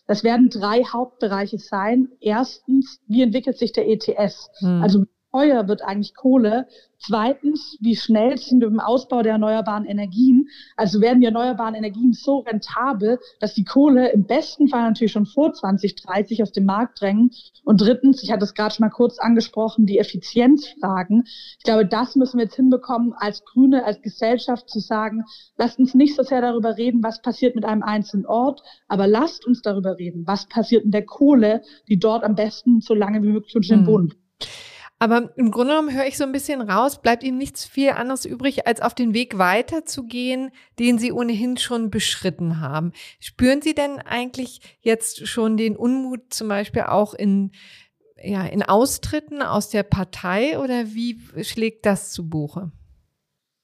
Das 0.08 0.24
werden 0.24 0.50
drei 0.50 0.84
Hauptbereiche 0.84 1.58
sein. 1.58 2.10
Erstens, 2.20 3.00
wie 3.08 3.22
entwickelt 3.22 3.58
sich 3.58 3.72
der 3.72 3.88
ETS? 3.88 4.50
Hm. 4.60 4.82
Also 4.82 5.06
teuer 5.32 5.68
wird 5.68 5.84
eigentlich 5.84 6.14
Kohle 6.16 6.68
Zweitens, 7.04 7.78
wie 7.82 7.96
schnell 7.96 8.38
sind 8.38 8.62
wir 8.62 8.68
im 8.68 8.80
Ausbau 8.80 9.24
der 9.24 9.32
erneuerbaren 9.34 9.86
Energien? 9.86 10.50
Also 10.76 11.02
werden 11.02 11.20
die 11.20 11.26
erneuerbaren 11.26 11.74
Energien 11.74 12.14
so 12.14 12.40
rentabel, 12.40 13.18
dass 13.40 13.56
die 13.56 13.64
Kohle 13.64 14.12
im 14.12 14.26
besten 14.26 14.68
Fall 14.68 14.84
natürlich 14.84 15.12
schon 15.12 15.26
vor 15.26 15.52
2030 15.52 16.44
aus 16.44 16.52
dem 16.52 16.66
Markt 16.66 17.02
drängen. 17.02 17.32
Und 17.64 17.82
drittens, 17.82 18.22
ich 18.22 18.32
hatte 18.32 18.44
es 18.44 18.54
gerade 18.54 18.76
schon 18.76 18.86
mal 18.86 18.92
kurz 18.92 19.18
angesprochen, 19.18 19.88
die 19.88 19.98
Effizienzfragen. 19.98 21.24
Ich 21.58 21.64
glaube, 21.64 21.88
das 21.88 22.16
müssen 22.16 22.38
wir 22.38 22.46
jetzt 22.46 22.56
hinbekommen, 22.56 23.14
als 23.18 23.44
Grüne, 23.46 23.84
als 23.84 24.00
Gesellschaft 24.04 24.70
zu 24.70 24.80
sagen, 24.80 25.24
lasst 25.58 25.80
uns 25.80 25.96
nicht 25.96 26.16
so 26.16 26.22
sehr 26.22 26.42
darüber 26.42 26.78
reden, 26.78 27.02
was 27.02 27.24
passiert 27.24 27.56
mit 27.56 27.66
einem 27.66 27.82
einzelnen 27.82 28.28
Ort, 28.28 28.62
aber 28.88 29.08
lasst 29.08 29.48
uns 29.48 29.64
darüber 29.64 29.98
reden, 29.98 30.28
was 30.28 30.48
passiert 30.48 30.86
mit 30.86 30.94
der 30.94 31.06
Kohle, 31.06 31.64
die 31.90 31.98
dort 31.98 32.24
am 32.24 32.36
besten 32.36 32.80
so 32.80 32.94
lange 32.94 33.24
wie 33.24 33.30
möglich 33.30 33.52
zwischen 33.52 33.80
den 33.80 33.88
hm. 33.88 33.94
Aber 35.02 35.36
im 35.36 35.50
Grunde 35.50 35.74
genommen 35.74 35.96
höre 35.96 36.06
ich 36.06 36.16
so 36.16 36.24
ein 36.24 36.32
bisschen 36.32 36.62
raus, 36.62 37.02
bleibt 37.02 37.24
Ihnen 37.24 37.40
nichts 37.40 37.66
viel 37.66 37.90
anderes 37.90 38.24
übrig, 38.24 38.68
als 38.68 38.82
auf 38.82 38.94
den 38.94 39.16
Weg 39.16 39.40
weiterzugehen, 39.40 40.52
den 40.78 41.00
Sie 41.00 41.12
ohnehin 41.12 41.58
schon 41.58 41.90
beschritten 41.90 42.60
haben. 42.60 42.92
Spüren 43.20 43.64
Sie 43.64 43.74
denn 43.74 43.98
eigentlich 43.98 44.62
jetzt 44.80 45.28
schon 45.28 45.58
den 45.58 45.76
Unmut 45.76 46.32
zum 46.32 46.50
Beispiel 46.50 46.84
auch 46.84 47.16
in, 47.16 47.52
ja, 48.22 48.46
in 48.46 48.62
Austritten 48.62 49.42
aus 49.42 49.70
der 49.70 49.82
Partei 49.82 50.60
oder 50.60 50.94
wie 50.94 51.20
schlägt 51.42 51.88
das 51.88 52.12
zu 52.12 52.30
Buche? 52.30 52.72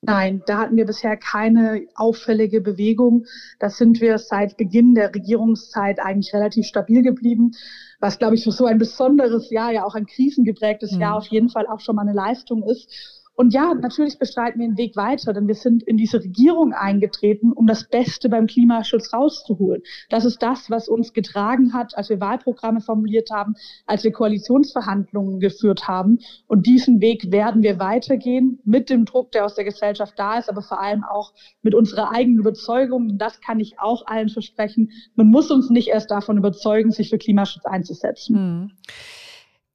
Nein, 0.01 0.43
da 0.45 0.59
hatten 0.59 0.77
wir 0.77 0.85
bisher 0.85 1.17
keine 1.17 1.87
auffällige 1.95 2.61
Bewegung. 2.61 3.25
Das 3.59 3.77
sind 3.77 3.99
wir 3.99 4.19
seit 4.19 4.55
Beginn 4.55 4.93
der 4.93 5.13
Regierungszeit 5.13 5.99
eigentlich 5.99 6.33
relativ 6.33 6.67
stabil 6.67 7.01
geblieben, 7.01 7.53
was, 7.99 8.19
glaube 8.19 8.35
ich, 8.35 8.43
für 8.43 8.51
so 8.51 8.65
ein 8.65 8.77
besonderes 8.77 9.49
Jahr, 9.49 9.71
ja 9.71 9.83
auch 9.83 9.95
ein 9.95 10.05
krisengeprägtes 10.05 10.91
mhm. 10.93 11.01
Jahr 11.01 11.17
auf 11.17 11.27
jeden 11.27 11.49
Fall 11.49 11.65
auch 11.65 11.79
schon 11.79 11.95
mal 11.95 12.03
eine 12.03 12.13
Leistung 12.13 12.63
ist. 12.63 13.16
Und 13.37 13.53
ja, 13.53 13.75
natürlich 13.75 14.17
bestreiten 14.17 14.59
wir 14.59 14.67
den 14.67 14.77
Weg 14.77 14.95
weiter, 14.95 15.31
denn 15.31 15.47
wir 15.47 15.53
sind 15.53 15.83
in 15.83 15.95
diese 15.95 16.23
Regierung 16.23 16.73
eingetreten, 16.73 17.51
um 17.51 17.67
das 17.67 17.87
Beste 17.87 18.29
beim 18.29 18.47
Klimaschutz 18.47 19.13
rauszuholen. 19.13 19.83
Das 20.09 20.25
ist 20.25 20.41
das, 20.41 20.71
was 20.71 20.89
uns 20.89 21.13
getragen 21.13 21.71
hat, 21.71 21.95
als 21.95 22.09
wir 22.09 22.19
Wahlprogramme 22.19 22.81
formuliert 22.81 23.29
haben, 23.29 23.53
als 23.85 24.03
wir 24.03 24.11
Koalitionsverhandlungen 24.11 25.39
geführt 25.39 25.87
haben. 25.87 26.17
Und 26.47 26.65
diesen 26.65 26.99
Weg 26.99 27.31
werden 27.31 27.61
wir 27.61 27.77
weitergehen 27.77 28.59
mit 28.65 28.89
dem 28.89 29.05
Druck, 29.05 29.31
der 29.33 29.45
aus 29.45 29.53
der 29.53 29.65
Gesellschaft 29.65 30.15
da 30.17 30.39
ist, 30.39 30.49
aber 30.49 30.63
vor 30.63 30.81
allem 30.81 31.03
auch 31.03 31.33
mit 31.61 31.75
unserer 31.75 32.11
eigenen 32.11 32.39
Überzeugung. 32.39 33.19
Das 33.19 33.39
kann 33.39 33.59
ich 33.59 33.79
auch 33.79 34.07
allen 34.07 34.29
versprechen. 34.29 34.89
Man 35.13 35.27
muss 35.27 35.51
uns 35.51 35.69
nicht 35.69 35.89
erst 35.89 36.09
davon 36.09 36.39
überzeugen, 36.39 36.89
sich 36.89 37.11
für 37.11 37.19
Klimaschutz 37.19 37.65
einzusetzen. 37.67 38.35
Hm. 38.35 38.71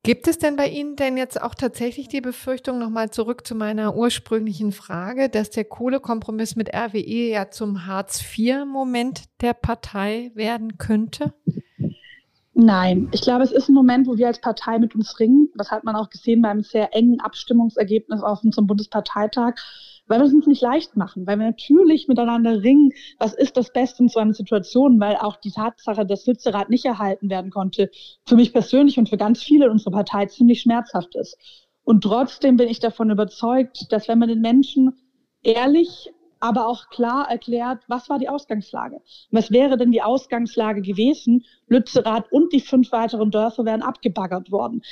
Gibt 0.04 0.26
es 0.26 0.38
denn 0.38 0.56
bei 0.56 0.68
Ihnen 0.68 0.96
denn 0.96 1.16
jetzt 1.16 1.40
auch 1.40 1.54
tatsächlich 1.54 2.08
die 2.08 2.20
Befürchtung, 2.20 2.80
nochmal 2.80 3.10
zurück 3.10 3.46
zu 3.46 3.54
meiner 3.54 3.94
ursprünglichen 3.94 4.72
Frage, 4.72 5.28
dass 5.28 5.50
der 5.50 5.64
Kohlekompromiss 5.64 6.56
mit 6.56 6.74
RWE 6.74 7.30
ja 7.30 7.50
zum 7.50 7.86
Hartz-IV-Moment 7.86 9.22
der 9.42 9.54
Partei 9.54 10.32
werden 10.34 10.76
könnte? 10.76 11.34
Nein, 12.52 13.10
ich 13.12 13.22
glaube, 13.22 13.44
es 13.44 13.52
ist 13.52 13.68
ein 13.68 13.74
Moment, 13.74 14.08
wo 14.08 14.16
wir 14.16 14.26
als 14.26 14.40
Partei 14.40 14.80
mit 14.80 14.96
uns 14.96 15.20
ringen. 15.20 15.50
Das 15.54 15.70
hat 15.70 15.84
man 15.84 15.94
auch 15.94 16.10
gesehen 16.10 16.42
beim 16.42 16.62
sehr 16.62 16.92
engen 16.94 17.20
Abstimmungsergebnis 17.20 18.22
auf 18.24 18.42
unserem 18.42 18.66
Bundesparteitag 18.66 19.54
weil 20.06 20.20
wir 20.20 20.26
es 20.26 20.32
uns 20.32 20.46
nicht 20.46 20.62
leicht 20.62 20.96
machen, 20.96 21.26
weil 21.26 21.38
wir 21.38 21.46
natürlich 21.46 22.08
miteinander 22.08 22.62
ringen, 22.62 22.92
was 23.18 23.34
ist 23.34 23.56
das 23.56 23.72
Beste 23.72 24.02
in 24.02 24.08
so 24.08 24.20
einer 24.20 24.34
Situation, 24.34 25.00
weil 25.00 25.16
auch 25.16 25.36
die 25.36 25.50
Tatsache, 25.50 26.04
dass 26.04 26.26
Lützerath 26.26 26.70
nicht 26.70 26.84
erhalten 26.84 27.30
werden 27.30 27.50
konnte, 27.50 27.90
für 28.26 28.36
mich 28.36 28.52
persönlich 28.52 28.98
und 28.98 29.08
für 29.08 29.16
ganz 29.16 29.42
viele 29.42 29.66
in 29.66 29.72
unserer 29.72 29.92
Partei 29.92 30.26
ziemlich 30.26 30.62
schmerzhaft 30.62 31.14
ist. 31.14 31.36
Und 31.84 32.02
trotzdem 32.04 32.56
bin 32.56 32.68
ich 32.68 32.80
davon 32.80 33.10
überzeugt, 33.10 33.90
dass 33.90 34.08
wenn 34.08 34.18
man 34.18 34.28
den 34.28 34.40
Menschen 34.40 34.92
ehrlich 35.42 36.12
aber 36.42 36.66
auch 36.66 36.88
klar 36.88 37.30
erklärt, 37.30 37.84
was 37.86 38.10
war 38.10 38.18
die 38.18 38.28
Ausgangslage. 38.28 39.00
Was 39.30 39.52
wäre 39.52 39.76
denn 39.76 39.92
die 39.92 40.02
Ausgangslage 40.02 40.82
gewesen? 40.82 41.44
Lützerath 41.68 42.32
und 42.32 42.52
die 42.52 42.60
fünf 42.60 42.90
weiteren 42.90 43.30
Dörfer 43.30 43.64
wären 43.64 43.82
abgebaggert 43.82 44.50
worden. 44.50 44.82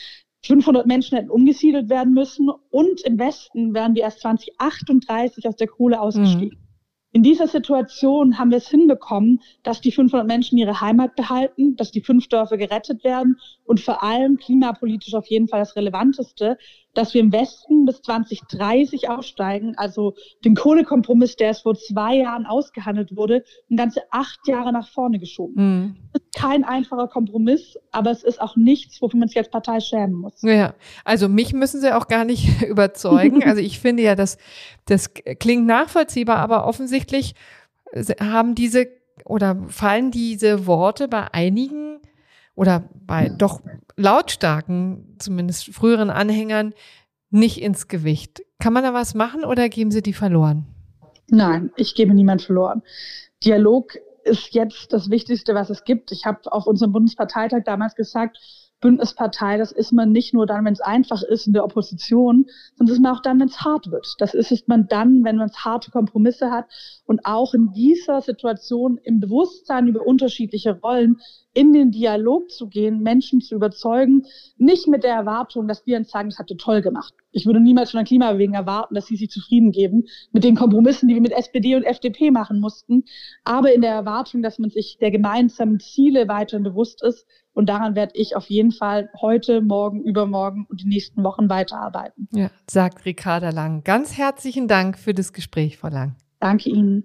500 0.43 0.87
Menschen 0.87 1.17
hätten 1.17 1.31
umgesiedelt 1.31 1.91
werden 1.91 2.15
müssen 2.15 2.49
und 2.71 3.03
im 3.03 3.19
Westen 3.19 3.75
wären 3.75 3.95
wir 3.95 4.03
erst 4.03 4.21
2038 4.21 5.47
aus 5.47 5.57
der 5.57 5.67
Kohle 5.67 6.01
ausgestiegen. 6.01 6.59
Mhm. 6.59 6.71
In 7.13 7.25
dieser 7.25 7.49
Situation 7.49 8.39
haben 8.39 8.51
wir 8.51 8.59
es 8.59 8.69
hinbekommen, 8.69 9.41
dass 9.65 9.81
die 9.81 9.91
500 9.91 10.29
Menschen 10.29 10.59
ihre 10.59 10.81
Heimat 10.81 11.17
behalten, 11.17 11.75
dass 11.75 11.91
die 11.91 12.03
fünf 12.03 12.29
Dörfer 12.29 12.57
gerettet 12.57 13.03
werden 13.03 13.37
und 13.65 13.81
vor 13.81 14.05
allem 14.05 14.37
klimapolitisch 14.37 15.15
auf 15.15 15.27
jeden 15.27 15.49
Fall 15.49 15.59
das 15.59 15.75
Relevanteste, 15.75 16.57
dass 16.95 17.15
wir 17.15 17.21
im 17.21 17.33
Westen 17.33 17.85
bis 17.85 18.03
2030 18.03 19.09
aussteigen, 19.09 19.75
also 19.77 20.15
den 20.45 20.55
Kohlekompromiss, 20.55 21.37
der 21.37 21.51
es 21.51 21.61
vor 21.61 21.75
zwei 21.75 22.17
Jahren 22.17 22.47
ausgehandelt 22.47 23.17
wurde, 23.17 23.45
ein 23.71 23.77
ganze 23.77 24.03
acht 24.11 24.41
Jahre 24.47 24.73
nach 24.73 24.89
vorne 24.89 25.19
geschoben. 25.19 25.55
Mhm. 25.57 25.97
Das 26.13 26.23
ist 26.23 26.35
kein 26.35 26.65
einfacher 26.65 27.09
Kompromiss, 27.09 27.79
aber 27.93 28.11
es 28.11 28.25
ist 28.25 28.41
auch 28.41 28.57
nichts, 28.57 29.01
wofür 29.01 29.19
man 29.19 29.29
sich 29.29 29.39
als 29.39 29.51
Partei 29.51 29.81
schämen 29.81 30.15
muss. 30.15 30.43
Ja, 30.43 30.75
also 31.05 31.29
mich 31.29 31.53
müssen 31.53 31.81
Sie 31.81 31.95
auch 31.95 32.09
gar 32.09 32.25
nicht 32.25 32.63
überzeugen. 32.69 33.45
Also 33.45 33.61
ich 33.61 33.79
finde 33.81 34.03
ja, 34.03 34.15
das, 34.15 34.39
das 34.87 35.13
klingt 35.15 35.67
nachvollziehbar, 35.67 36.39
aber 36.39 36.67
offensichtlich 36.67 37.35
haben 38.21 38.55
diese 38.55 38.89
oder 39.25 39.57
fallen 39.69 40.11
diese 40.11 40.67
Worte 40.67 41.09
bei 41.09 41.33
einigen 41.33 41.99
oder 42.55 42.85
bei 43.07 43.29
doch 43.29 43.61
lautstarken, 43.97 45.17
zumindest 45.19 45.75
früheren 45.75 46.11
Anhängern 46.11 46.75
nicht 47.31 47.63
ins 47.63 47.89
Gewicht. 47.89 48.43
Kann 48.59 48.73
man 48.73 48.83
da 48.83 48.93
was 48.93 49.15
machen 49.15 49.45
oder 49.45 49.69
geben 49.69 49.91
Sie 49.91 50.03
die 50.03 50.13
verloren? 50.13 50.67
Nein, 51.29 51.71
ich 51.77 51.95
gebe 51.95 52.13
niemand 52.13 52.43
verloren. 52.43 52.83
Dialog 53.45 53.97
ist 54.25 54.53
jetzt 54.53 54.93
das 54.93 55.11
Wichtigste, 55.11 55.55
was 55.55 55.71
es 55.71 55.85
gibt. 55.85 56.13
Ich 56.13 56.27
habe 56.27 56.53
auf 56.53 56.67
unserem 56.67 56.93
Bundesparteitag 56.93 57.63
damals 57.65 57.95
gesagt, 57.95 58.37
Bündnispartei, 58.81 59.59
das 59.59 59.73
ist 59.73 59.93
man 59.93 60.11
nicht 60.11 60.33
nur 60.33 60.47
dann, 60.47 60.65
wenn 60.65 60.73
es 60.73 60.81
einfach 60.81 61.23
ist 61.23 61.47
in 61.47 61.53
der 61.53 61.65
Opposition, 61.65 62.47
sondern 62.77 62.95
ist 62.95 63.03
man 63.03 63.15
auch 63.15 63.21
dann, 63.21 63.39
wenn 63.39 63.49
es 63.49 63.61
hart 63.61 63.91
wird. 63.91 64.15
Das 64.19 64.35
ist, 64.35 64.51
ist 64.51 64.69
man 64.69 64.89
dann, 64.89 65.23
wenn 65.23 65.37
man 65.37 65.51
harte 65.53 65.91
Kompromisse 65.91 66.51
hat 66.51 66.67
und 67.05 67.27
auch 67.27 67.53
in 67.53 67.73
dieser 67.73 68.23
Situation 68.23 68.99
im 69.03 69.21
Bewusstsein 69.21 69.87
über 69.87 70.07
unterschiedliche 70.07 70.81
Rollen 70.81 71.21
in 71.53 71.73
den 71.73 71.91
Dialog 71.91 72.51
zu 72.51 72.69
gehen, 72.69 73.03
Menschen 73.03 73.41
zu 73.41 73.57
überzeugen, 73.57 74.25
nicht 74.57 74.87
mit 74.87 75.03
der 75.03 75.15
Erwartung, 75.15 75.67
dass 75.67 75.85
wir 75.87 75.97
uns 75.97 76.11
sagen, 76.11 76.31
das 76.31 76.39
habt 76.39 76.51
ihr 76.51 76.57
toll 76.57 76.81
gemacht. 76.81 77.13
Ich 77.33 77.47
würde 77.47 77.61
niemals 77.61 77.91
von 77.91 77.99
der 77.99 78.07
Klimabewegung 78.07 78.55
erwarten, 78.55 78.95
dass 78.95 79.07
sie 79.07 79.17
sich 79.17 79.31
zufrieden 79.31 79.73
geben 79.73 80.05
mit 80.33 80.45
den 80.45 80.57
Kompromissen, 80.57 81.09
die 81.09 81.15
wir 81.15 81.21
mit 81.21 81.33
SPD 81.33 81.75
und 81.75 81.85
FDP 81.85 82.31
machen 82.31 82.61
mussten, 82.61 83.05
aber 83.45 83.73
in 83.73 83.83
der 83.83 83.93
Erwartung, 83.93 84.43
dass 84.43 84.59
man 84.59 84.71
sich 84.71 84.99
der 85.01 85.11
gemeinsamen 85.11 85.81
Ziele 85.81 86.29
weiterhin 86.29 86.65
bewusst 86.65 87.03
ist. 87.03 87.27
Und 87.53 87.69
daran 87.69 87.97
werde 87.97 88.13
ich 88.15 88.37
auf 88.37 88.49
jeden 88.49 88.71
Fall 88.71 89.11
heute, 89.21 89.61
morgen, 89.61 90.05
übermorgen 90.05 90.67
und 90.69 90.83
die 90.83 90.89
nächsten 90.89 91.25
Wochen 91.25 91.51
weiterarbeiten. 91.51 92.29
Ja, 92.33 92.51
sagt 92.69 93.05
Ricarda 93.05 93.51
Lang. 93.51 93.83
Ganz 93.83 94.17
herzlichen 94.17 94.69
Dank 94.69 94.99
für 94.99 95.15
das 95.15 95.33
Gespräch, 95.33 95.77
Frau 95.77 95.89
Lang. 95.89 96.17
Danke 96.39 96.71
Ihnen. 96.71 97.05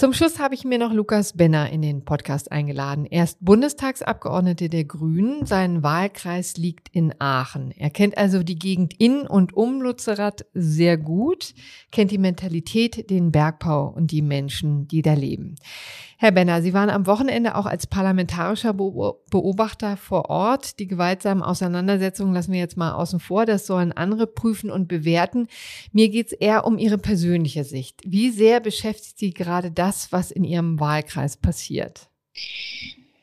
Zum 0.00 0.14
Schluss 0.14 0.38
habe 0.38 0.54
ich 0.54 0.64
mir 0.64 0.78
noch 0.78 0.94
Lukas 0.94 1.34
Benner 1.34 1.68
in 1.68 1.82
den 1.82 2.06
Podcast 2.06 2.50
eingeladen. 2.50 3.04
Er 3.04 3.24
ist 3.24 3.36
Bundestagsabgeordnete 3.44 4.70
der 4.70 4.84
Grünen. 4.84 5.44
Sein 5.44 5.82
Wahlkreis 5.82 6.56
liegt 6.56 6.88
in 6.88 7.14
Aachen. 7.18 7.70
Er 7.72 7.90
kennt 7.90 8.16
also 8.16 8.42
die 8.42 8.58
Gegend 8.58 8.94
in 8.98 9.26
und 9.26 9.52
um 9.52 9.82
Lützerath 9.82 10.46
sehr 10.54 10.96
gut, 10.96 11.52
kennt 11.92 12.12
die 12.12 12.16
Mentalität, 12.16 13.10
den 13.10 13.30
Bergbau 13.30 13.88
und 13.88 14.10
die 14.10 14.22
Menschen, 14.22 14.88
die 14.88 15.02
da 15.02 15.12
leben. 15.12 15.56
Herr 16.22 16.32
Benner, 16.32 16.60
Sie 16.60 16.74
waren 16.74 16.90
am 16.90 17.06
Wochenende 17.06 17.54
auch 17.54 17.64
als 17.64 17.86
parlamentarischer 17.86 18.74
Beobachter 18.74 19.96
vor 19.96 20.28
Ort. 20.28 20.78
Die 20.78 20.86
gewaltsamen 20.86 21.42
Auseinandersetzungen 21.42 22.34
lassen 22.34 22.52
wir 22.52 22.58
jetzt 22.58 22.76
mal 22.76 22.92
außen 22.92 23.20
vor. 23.20 23.46
Das 23.46 23.66
sollen 23.66 23.90
andere 23.90 24.26
prüfen 24.26 24.70
und 24.70 24.86
bewerten. 24.86 25.48
Mir 25.92 26.10
geht 26.10 26.26
es 26.26 26.32
eher 26.34 26.66
um 26.66 26.76
Ihre 26.76 26.98
persönliche 26.98 27.64
Sicht. 27.64 28.02
Wie 28.04 28.28
sehr 28.28 28.60
beschäftigt 28.60 29.18
Sie 29.18 29.32
gerade 29.32 29.70
das, 29.70 30.12
was 30.12 30.30
in 30.30 30.44
Ihrem 30.44 30.78
Wahlkreis 30.78 31.38
passiert? 31.38 32.10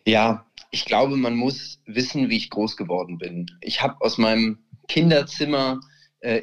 Ja, 0.08 0.48
ich 0.72 0.86
glaube, 0.86 1.18
man 1.18 1.36
muss 1.36 1.80
wissen, 1.86 2.32
wie 2.32 2.38
ich 2.38 2.50
groß 2.50 2.78
geworden 2.78 3.20
bin. 3.20 3.46
Ich 3.62 3.84
habe 3.84 4.02
aus 4.02 4.18
meinem 4.18 4.58
Kinderzimmer 4.88 5.82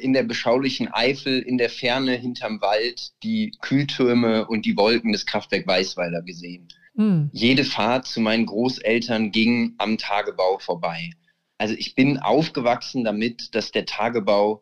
in 0.01 0.13
der 0.13 0.23
beschaulichen 0.23 0.91
Eifel 0.91 1.39
in 1.39 1.57
der 1.57 1.69
Ferne 1.69 2.13
hinterm 2.13 2.59
Wald 2.61 3.11
die 3.23 3.51
Kühltürme 3.61 4.47
und 4.47 4.65
die 4.65 4.75
Wolken 4.77 5.11
des 5.11 5.25
Kraftwerk 5.25 5.67
Weißweiler 5.67 6.21
gesehen. 6.23 6.67
Mhm. 6.95 7.29
Jede 7.33 7.63
Fahrt 7.63 8.07
zu 8.07 8.19
meinen 8.19 8.45
Großeltern 8.45 9.31
ging 9.31 9.75
am 9.77 9.97
Tagebau 9.97 10.59
vorbei. 10.59 11.11
Also 11.57 11.75
ich 11.75 11.95
bin 11.95 12.17
aufgewachsen 12.17 13.03
damit, 13.03 13.53
dass 13.53 13.71
der 13.71 13.85
Tagebau 13.85 14.61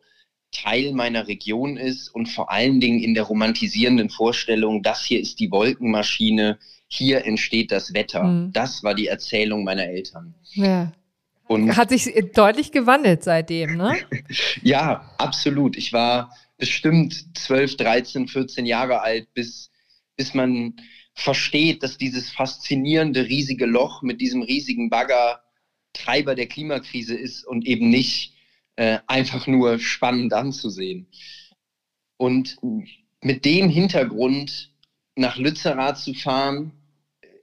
Teil 0.52 0.94
meiner 0.94 1.28
Region 1.28 1.78
ist 1.78 2.10
und 2.10 2.28
vor 2.28 2.52
allen 2.52 2.80
Dingen 2.80 3.00
in 3.00 3.16
der 3.16 3.24
romantisierenden 3.24 4.10
Vorstellung, 4.10 4.84
das 4.84 5.04
hier 5.04 5.20
ist 5.20 5.40
die 5.40 5.52
Wolkenmaschine, 5.52 6.60
hier 6.88 7.26
entsteht 7.26 7.72
das 7.72 7.94
Wetter. 7.94 8.24
Mhm. 8.24 8.52
Das 8.54 8.84
war 8.84 8.94
die 8.94 9.08
Erzählung 9.08 9.64
meiner 9.64 9.86
Eltern. 9.86 10.36
Ja. 10.52 10.92
Und 11.48 11.76
Hat 11.76 11.90
sich 11.90 12.14
deutlich 12.34 12.72
gewandelt 12.72 13.24
seitdem, 13.24 13.76
ne? 13.76 13.98
ja, 14.62 15.14
absolut. 15.18 15.78
Ich 15.78 15.92
war 15.92 16.36
bestimmt 16.58 17.38
12, 17.38 17.78
13, 17.78 18.28
14 18.28 18.66
Jahre 18.66 19.02
alt, 19.02 19.34
bis, 19.34 19.70
bis 20.16 20.34
man 20.34 20.76
versteht, 21.14 21.84
dass 21.84 21.98
dieses 21.98 22.32
faszinierende 22.32 23.26
riesige 23.28 23.66
Loch 23.66 24.02
mit 24.02 24.22
diesem 24.22 24.42
riesigen 24.42 24.90
Bagger 24.90 25.42
Treiber 25.94 26.34
der 26.34 26.48
Klimakrise 26.48 27.16
ist 27.16 27.46
und 27.46 27.66
eben 27.68 27.90
nicht 27.90 28.34
äh, 28.76 29.00
einfach 29.08 29.46
nur 29.46 29.80
spannend 29.80 30.34
anzusehen. 30.34 31.08
Und 32.18 32.58
mit 33.22 33.46
dem 33.46 33.70
Hintergrund 33.70 34.72
nach 35.16 35.38
Lützerath 35.38 36.00
zu 36.00 36.14
fahren, 36.14 36.72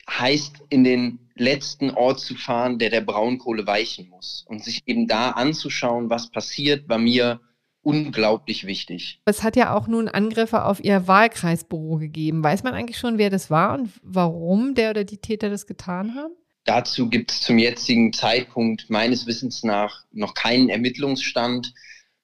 heißt 0.09 0.65
in 0.71 0.83
den 0.83 1.30
letzten 1.41 1.91
Ort 1.91 2.21
zu 2.21 2.35
fahren, 2.37 2.79
der 2.79 2.91
der 2.91 3.01
Braunkohle 3.01 3.67
weichen 3.67 4.09
muss. 4.09 4.45
Und 4.47 4.63
sich 4.63 4.83
eben 4.87 5.09
da 5.09 5.31
anzuschauen, 5.31 6.11
was 6.11 6.31
passiert, 6.31 6.89
war 6.89 6.99
mir 6.99 7.41
unglaublich 7.83 8.67
wichtig. 8.67 9.23
Es 9.25 9.43
hat 9.43 9.57
ja 9.57 9.75
auch 9.75 9.89
nun 9.89 10.09
Angriffe 10.09 10.65
auf 10.65 10.85
Ihr 10.85 11.09
Wahlkreisbüro 11.09 11.97
gegeben. 11.97 12.45
Weiß 12.45 12.63
man 12.63 12.75
eigentlich 12.75 12.99
schon, 12.99 13.19
wer 13.19 13.31
das 13.31 13.51
war 13.51 13.75
und 13.75 13.91
warum 14.03 14.75
der 14.75 14.91
oder 14.91 15.05
die 15.05 15.17
Täter 15.17 15.49
das 15.49 15.67
getan 15.67 16.15
haben? 16.15 16.35
Dazu 16.65 17.09
gibt 17.09 17.31
es 17.31 17.41
zum 17.41 17.59
jetzigen 17.59 18.13
Zeitpunkt 18.13 18.91
meines 18.91 19.27
Wissens 19.27 19.65
nach 19.65 20.05
noch 20.13 20.35
keinen 20.35 20.69
Ermittlungsstand. 20.69 21.73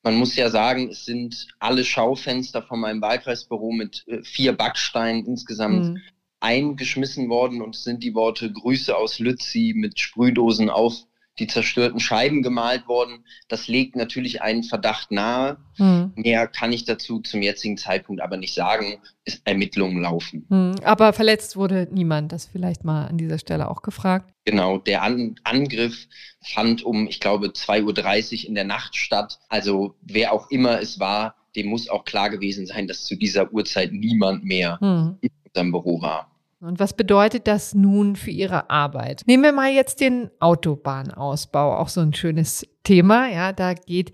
Man 0.03 0.17
muss 0.17 0.37
ja 0.37 0.51
sagen, 0.51 0.91
es 0.91 1.07
sind 1.07 1.49
alle 1.59 1.85
Schaufenster 1.85 2.63
von 2.63 2.79
meinem 2.79 3.01
Wahlkreisbüro 3.01 3.73
mit 3.73 4.05
äh, 4.07 4.23
vier 4.23 4.53
Backsteinen 4.53 5.25
insgesamt 5.25 5.85
mhm 5.85 6.03
eingeschmissen 6.47 7.29
worden 7.29 7.61
und 7.61 7.75
sind 7.75 8.05
die 8.05 8.15
Worte 8.15 8.53
Grüße 8.53 8.97
aus 8.97 9.19
Lützi 9.19 9.73
mit 9.75 9.99
Sprühdosen 9.99 10.71
auf 10.71 10.95
die 11.41 11.49
zerstörten 11.49 12.01
Scheiben 12.01 12.43
gemalt 12.43 12.87
worden. 12.87 13.25
Das 13.49 13.67
legt 13.67 13.97
natürlich 13.97 14.43
einen 14.43 14.63
Verdacht 14.63 15.11
nahe. 15.11 15.59
Hm. 15.77 16.13
Mehr 16.15 16.47
kann 16.47 16.73
ich 16.73 16.85
dazu 16.85 17.21
zum 17.21 17.43
jetzigen 17.43 17.77
Zeitpunkt 17.77 18.23
aber 18.23 18.37
nicht 18.37 18.55
sagen. 18.55 18.99
Ist 19.25 19.43
Ermittlungen 19.45 20.01
laufen. 20.01 20.47
Hm. 20.49 20.77
Aber 20.85 21.13
verletzt 21.13 21.57
wurde 21.57 21.89
niemand. 21.91 22.33
Das 22.33 22.47
vielleicht 22.47 22.85
mal 22.85 23.07
an 23.07 23.19
dieser 23.19 23.39
Stelle 23.39 23.69
auch 23.69 23.83
gefragt. 23.83 24.33
Genau. 24.45 24.79
Der 24.79 25.03
an 25.03 25.35
Angriff 25.43 26.07
fand 26.43 26.85
um, 26.85 27.09
ich 27.09 27.21
glaube, 27.21 27.49
2.30 27.49 28.45
Uhr 28.45 28.49
in 28.49 28.55
der 28.55 28.65
Nacht 28.65 28.97
statt. 28.97 29.41
Also 29.49 29.97
wer 30.01 30.33
auch 30.33 30.49
immer 30.51 30.81
es 30.81 31.01
war, 31.01 31.35
dem 31.57 31.67
muss 31.67 31.89
auch 31.89 32.05
klar 32.05 32.31
gewesen 32.31 32.67
sein, 32.67 32.87
dass 32.87 33.05
zu 33.05 33.17
dieser 33.17 33.53
Uhrzeit 33.53 33.93
niemand 33.93 34.45
mehr 34.45 34.79
hm. 34.81 35.19
in 35.21 35.31
unserem 35.45 35.73
Büro 35.73 36.01
war. 36.01 36.31
Und 36.61 36.79
was 36.81 36.95
bedeutet 36.95 37.47
das 37.47 37.75
nun 37.75 38.17
für 38.17 38.31
Ihre 38.31 38.71
Arbeit? 38.71 39.23
Nehmen 39.27 39.43
wir 39.43 39.53
mal 39.53 39.71
jetzt 39.71 40.01
den 40.01 40.31
Autobahnausbau, 40.41 41.77
auch 41.77 41.89
so 41.89 42.01
ein 42.01 42.15
schönes 42.15 42.67
Thema. 42.83 43.29
Ja, 43.29 43.53
da 43.53 43.75
geht 43.75 44.13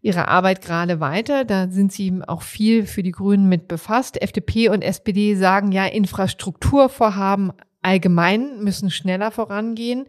Ihre 0.00 0.28
Arbeit 0.28 0.62
gerade 0.62 1.00
weiter. 1.00 1.44
Da 1.44 1.68
sind 1.68 1.92
Sie 1.92 2.20
auch 2.26 2.42
viel 2.42 2.86
für 2.86 3.02
die 3.02 3.10
Grünen 3.10 3.48
mit 3.48 3.68
befasst. 3.68 4.20
FDP 4.20 4.70
und 4.70 4.82
SPD 4.82 5.34
sagen 5.34 5.70
ja, 5.70 5.86
Infrastrukturvorhaben 5.86 7.52
allgemein 7.82 8.62
müssen 8.62 8.90
schneller 8.90 9.30
vorangehen 9.30 10.06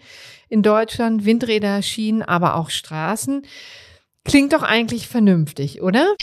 in 0.47 0.63
Deutschland. 0.63 1.25
Windräder, 1.25 1.81
Schienen, 1.81 2.21
aber 2.21 2.55
auch 2.55 2.69
Straßen. 2.69 3.45
Klingt 4.23 4.53
doch 4.53 4.63
eigentlich 4.63 5.09
vernünftig, 5.09 5.81
oder? 5.81 6.15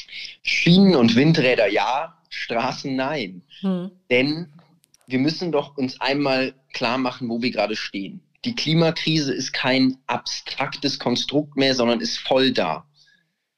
Schienen 0.43 0.97
und 0.97 1.17
Windräder 1.17 1.67
ja, 1.67 2.17
Straßen 2.31 2.97
nein. 2.97 3.43
Hm. 3.61 3.91
Denn 4.11 4.49
wir 5.11 5.19
müssen 5.19 5.53
doch 5.53 5.77
uns 5.77 6.01
einmal 6.01 6.55
klar 6.73 6.99
machen, 6.99 7.29
wo 7.29 7.43
wir 7.43 7.51
gerade 7.51 7.77
stehen. 7.77 8.23
Die 8.45 8.55
Klimakrise 8.55 9.35
ist 9.35 9.53
kein 9.53 9.99
abstraktes 10.07 10.99
Konstrukt 10.99 11.57
mehr, 11.57 11.75
sondern 11.75 12.01
ist 12.01 12.19
voll 12.19 12.53
da. 12.53 12.87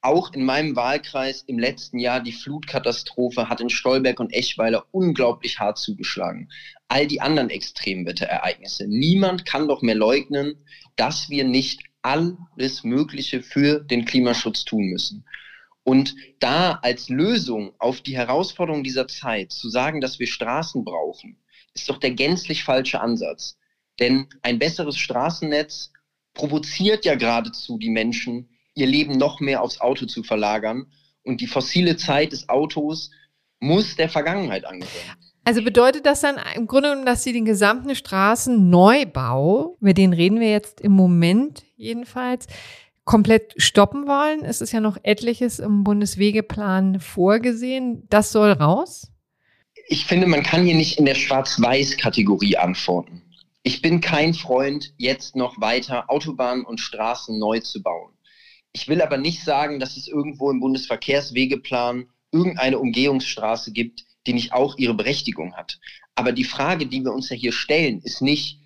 Auch 0.01 0.33
in 0.33 0.43
meinem 0.43 0.75
Wahlkreis 0.75 1.43
im 1.43 1.57
letzten 1.57 1.97
Jahr 1.97 2.19
die 2.19 2.33
Flutkatastrophe 2.33 3.47
hat 3.47 3.61
in 3.61 3.69
Stolberg 3.69 4.19
und 4.19 4.33
Eschweiler 4.33 4.85
unglaublich 4.91 5.59
hart 5.59 5.77
zugeschlagen. 5.77 6.49
All 6.89 7.07
die 7.07 7.21
anderen 7.21 7.49
Extremwetterereignisse. 7.49 8.85
Niemand 8.87 9.45
kann 9.45 9.69
doch 9.69 9.81
mehr 9.81 9.95
leugnen, 9.95 10.65
dass 10.97 11.29
wir 11.29 11.45
nicht 11.45 11.83
alles 12.01 12.83
Mögliche 12.83 13.41
für 13.41 13.79
den 13.79 14.03
Klimaschutz 14.03 14.65
tun 14.65 14.87
müssen. 14.87 15.25
Und 15.83 16.15
da 16.39 16.79
als 16.81 17.07
Lösung 17.07 17.73
auf 17.79 18.01
die 18.01 18.17
Herausforderung 18.17 18.83
dieser 18.83 19.07
Zeit 19.07 19.53
zu 19.53 19.69
sagen, 19.69 20.01
dass 20.01 20.19
wir 20.19 20.27
Straßen 20.27 20.83
brauchen, 20.83 21.37
ist 21.73 21.89
doch 21.89 21.97
der 21.97 22.11
gänzlich 22.11 22.63
falsche 22.63 23.01
Ansatz. 23.01 23.57
Denn 23.99 24.27
ein 24.41 24.59
besseres 24.59 24.97
Straßennetz 24.97 25.91
provoziert 26.33 27.05
ja 27.05 27.15
geradezu 27.15 27.77
die 27.77 27.89
Menschen, 27.89 28.49
ihr 28.75 28.87
Leben 28.87 29.17
noch 29.17 29.39
mehr 29.39 29.61
aufs 29.61 29.81
Auto 29.81 30.05
zu 30.05 30.23
verlagern. 30.23 30.87
Und 31.23 31.41
die 31.41 31.47
fossile 31.47 31.95
Zeit 31.95 32.31
des 32.31 32.49
Autos 32.49 33.11
muss 33.59 33.95
der 33.95 34.09
Vergangenheit 34.09 34.65
angehören. 34.65 35.17
Also 35.45 35.61
bedeutet 35.61 36.05
das 36.05 36.21
dann 36.21 36.37
im 36.55 36.67
Grunde 36.67 36.89
genommen, 36.89 37.05
dass 37.05 37.23
Sie 37.23 37.33
den 37.33 37.45
gesamten 37.45 37.95
Straßenneubau, 37.95 39.77
über 39.79 39.93
den 39.93 40.13
reden 40.13 40.39
wir 40.39 40.49
jetzt 40.49 40.79
im 40.79 40.93
Moment 40.93 41.63
jedenfalls, 41.75 42.47
komplett 43.03 43.53
stoppen 43.57 44.07
wollen? 44.07 44.45
Es 44.45 44.61
ist 44.61 44.71
ja 44.71 44.79
noch 44.79 44.97
etliches 45.03 45.59
im 45.59 45.83
Bundeswegeplan 45.83 46.99
vorgesehen. 46.99 48.07
Das 48.09 48.31
soll 48.31 48.51
raus? 48.51 49.12
Ich 49.87 50.05
finde, 50.05 50.27
man 50.27 50.43
kann 50.43 50.65
hier 50.65 50.75
nicht 50.75 50.97
in 50.97 51.05
der 51.05 51.15
Schwarz-Weiß-Kategorie 51.15 52.57
antworten. 52.57 53.21
Ich 53.63 53.81
bin 53.81 54.01
kein 54.01 54.33
Freund, 54.33 54.93
jetzt 54.97 55.35
noch 55.35 55.59
weiter 55.59 56.09
Autobahnen 56.09 56.65
und 56.65 56.79
Straßen 56.79 57.37
neu 57.37 57.59
zu 57.59 57.81
bauen. 57.81 58.13
Ich 58.73 58.87
will 58.87 59.01
aber 59.01 59.17
nicht 59.17 59.43
sagen, 59.43 59.79
dass 59.79 59.97
es 59.97 60.07
irgendwo 60.07 60.49
im 60.49 60.59
Bundesverkehrswegeplan 60.59 62.07
irgendeine 62.31 62.79
Umgehungsstraße 62.79 63.71
gibt, 63.71 64.03
die 64.25 64.33
nicht 64.33 64.53
auch 64.53 64.77
ihre 64.77 64.95
Berechtigung 64.95 65.55
hat. 65.55 65.79
Aber 66.15 66.31
die 66.31 66.43
Frage, 66.43 66.87
die 66.87 67.03
wir 67.03 67.13
uns 67.13 67.29
ja 67.29 67.35
hier 67.35 67.51
stellen, 67.51 68.01
ist 68.01 68.21
nicht, 68.21 68.59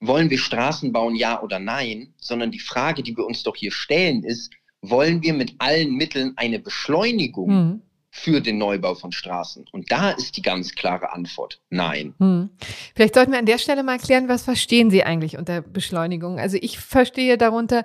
wollen 0.00 0.30
wir 0.30 0.38
Straßen 0.38 0.92
bauen, 0.92 1.14
ja 1.14 1.42
oder 1.42 1.58
nein, 1.58 2.14
sondern 2.18 2.50
die 2.50 2.60
Frage, 2.60 3.02
die 3.02 3.16
wir 3.16 3.24
uns 3.24 3.42
doch 3.42 3.56
hier 3.56 3.72
stellen, 3.72 4.24
ist, 4.24 4.52
wollen 4.82 5.22
wir 5.22 5.32
mit 5.32 5.54
allen 5.58 5.94
Mitteln 5.94 6.34
eine 6.36 6.58
Beschleunigung 6.58 7.50
mhm. 7.50 7.82
Für 8.16 8.40
den 8.40 8.58
Neubau 8.58 8.94
von 8.94 9.10
Straßen? 9.10 9.66
Und 9.72 9.90
da 9.90 10.12
ist 10.12 10.36
die 10.36 10.42
ganz 10.42 10.76
klare 10.76 11.12
Antwort, 11.12 11.60
nein. 11.68 12.14
Mhm. 12.18 12.50
Vielleicht 12.94 13.14
sollten 13.14 13.32
wir 13.32 13.40
an 13.40 13.44
der 13.44 13.58
Stelle 13.58 13.82
mal 13.82 13.94
erklären, 13.94 14.28
was 14.28 14.44
verstehen 14.44 14.88
Sie 14.88 15.02
eigentlich 15.02 15.36
unter 15.36 15.62
Beschleunigung? 15.62 16.38
Also 16.38 16.56
ich 16.60 16.78
verstehe 16.78 17.36
darunter 17.36 17.84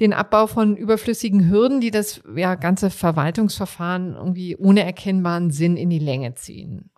den 0.00 0.12
Abbau 0.12 0.48
von 0.48 0.76
überflüssigen 0.76 1.48
Hürden, 1.48 1.80
die 1.80 1.92
das 1.92 2.20
ja, 2.34 2.56
ganze 2.56 2.90
Verwaltungsverfahren 2.90 4.16
irgendwie 4.16 4.56
ohne 4.56 4.82
erkennbaren 4.82 5.52
Sinn 5.52 5.76
in 5.76 5.90
die 5.90 6.00
Länge 6.00 6.34
ziehen. 6.34 6.90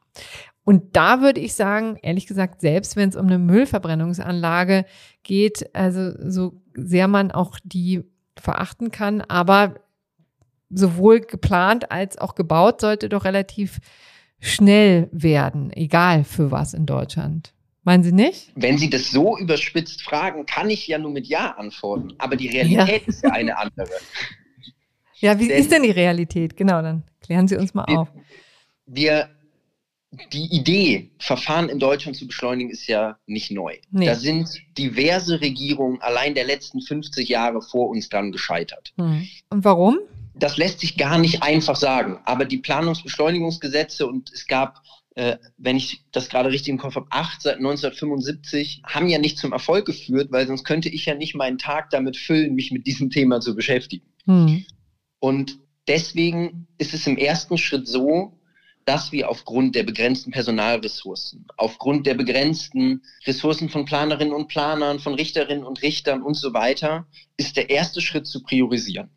Und 0.65 0.97
da 0.97 1.21
würde 1.21 1.41
ich 1.41 1.53
sagen, 1.53 1.99
ehrlich 2.01 2.27
gesagt, 2.27 2.63
selbst 2.63 2.97
wenn 2.97 3.11
es 3.11 3.17
um 3.17 3.27
eine 3.27 3.39
Müllverbrennungsanlage 3.39 4.87
geht, 5.23 5.69
also 5.75 6.13
so 6.31 6.63
sehr 6.73 7.09
man 7.09 7.31
auch 7.31 7.59
die 7.63 8.05
verachten 8.41 8.91
kann, 8.91 9.21
aber 9.21 9.75
sowohl 10.71 11.21
geplant 11.21 11.91
als 11.91 12.19
auch 12.19 12.35
gebaut 12.35 12.81
sollte 12.81 13.09
doch 13.09 13.25
relativ 13.25 13.79
schnell 14.41 15.09
werden, 15.13 15.73
egal 15.73 16.25
für 16.25 16.51
was 16.51 16.75
in 16.75 16.87
Deutschland. 16.87 17.53
Meinen 17.83 18.03
Sie 18.03 18.13
nicht? 18.13 18.53
Wenn 18.55 18.79
Sie 18.79 18.91
das 18.91 19.11
so 19.11 19.39
überspitzt 19.39 20.03
fragen, 20.03 20.47
kann 20.47 20.71
ich 20.71 20.87
ja 20.87 20.99
nur 20.99 21.11
mit 21.11 21.27
Ja 21.27 21.53
antworten. 21.53 22.15
Aber 22.19 22.37
die 22.37 22.49
Realität 22.49 23.03
ja. 23.03 23.09
ist 23.09 23.23
ja 23.23 23.31
eine 23.31 23.59
andere. 23.59 23.89
Ja, 25.23 25.39
wie 25.39 25.49
denn 25.49 25.59
ist 25.59 25.71
denn 25.71 25.83
die 25.83 25.91
Realität? 25.91 26.57
Genau, 26.57 26.81
dann 26.81 27.03
klären 27.21 27.47
Sie 27.47 27.55
uns 27.55 27.75
mal 27.75 27.85
wir, 27.87 28.01
auf. 28.01 28.09
Wir 28.87 29.29
die 30.33 30.47
Idee, 30.57 31.11
Verfahren 31.19 31.69
in 31.69 31.79
Deutschland 31.79 32.17
zu 32.17 32.27
beschleunigen, 32.27 32.71
ist 32.71 32.87
ja 32.87 33.19
nicht 33.27 33.51
neu. 33.51 33.77
Nee. 33.91 34.07
Da 34.07 34.15
sind 34.15 34.49
diverse 34.77 35.41
Regierungen 35.41 36.01
allein 36.01 36.35
der 36.35 36.45
letzten 36.45 36.81
50 36.81 37.29
Jahre 37.29 37.63
vor 37.63 37.91
uns 37.91 38.09
dran 38.09 38.33
gescheitert. 38.33 38.93
Hm. 38.97 39.27
Und 39.51 39.65
warum? 39.65 39.99
Das 40.35 40.57
lässt 40.57 40.81
sich 40.81 40.97
gar 40.97 41.19
nicht 41.19 41.43
einfach 41.43 41.77
sagen. 41.77 42.19
Aber 42.25 42.45
die 42.45 42.59
Planungsbeschleunigungsgesetze 42.59 44.07
und 44.07 44.31
es 44.33 44.47
gab, 44.47 44.83
äh, 45.17 45.37
wenn 45.59 45.77
ich 45.77 46.05
das 46.13 46.29
gerade 46.29 46.51
richtig 46.51 46.69
im 46.69 46.79
Kopf 46.79 46.95
habe, 46.95 47.07
acht 47.11 47.43
seit 47.43 47.57
1975, 47.57 48.83
haben 48.85 49.09
ja 49.09 49.19
nicht 49.19 49.39
zum 49.39 49.53
Erfolg 49.53 49.87
geführt, 49.87 50.31
weil 50.31 50.47
sonst 50.47 50.65
könnte 50.65 50.89
ich 50.89 51.07
ja 51.07 51.15
nicht 51.15 51.35
meinen 51.35 51.59
Tag 51.59 51.91
damit 51.91 52.17
füllen, 52.17 52.55
mich 52.55 52.71
mit 52.71 52.87
diesem 52.87 53.11
Thema 53.11 53.41
zu 53.41 53.55
beschäftigen. 53.55 54.07
Hm. 54.25 54.65
Und 55.19 55.59
deswegen 55.89 56.69
ist 56.79 56.95
es 56.95 57.07
im 57.07 57.17
ersten 57.19 57.59
Schritt 57.59 57.89
so, 57.89 58.41
dass 58.85 59.13
wir 59.13 59.29
aufgrund 59.29 59.75
der 59.75 59.83
begrenzten 59.83 60.31
Personalressourcen, 60.31 61.47
aufgrund 61.57 62.07
der 62.07 62.15
begrenzten 62.15 63.03
Ressourcen 63.27 63.69
von 63.69 63.85
Planerinnen 63.85 64.35
und 64.35 64.49
Planern, 64.49 64.99
von 64.99 65.15
Richterinnen 65.15 65.65
und 65.65 65.83
Richtern 65.83 66.23
und 66.23 66.35
so 66.35 66.55
weiter, 66.55 67.07
ist 67.37 67.57
der 67.57 67.71
erste 67.71 68.01
Schritt 68.01 68.27
zu 68.27 68.43
priorisieren. 68.43 69.11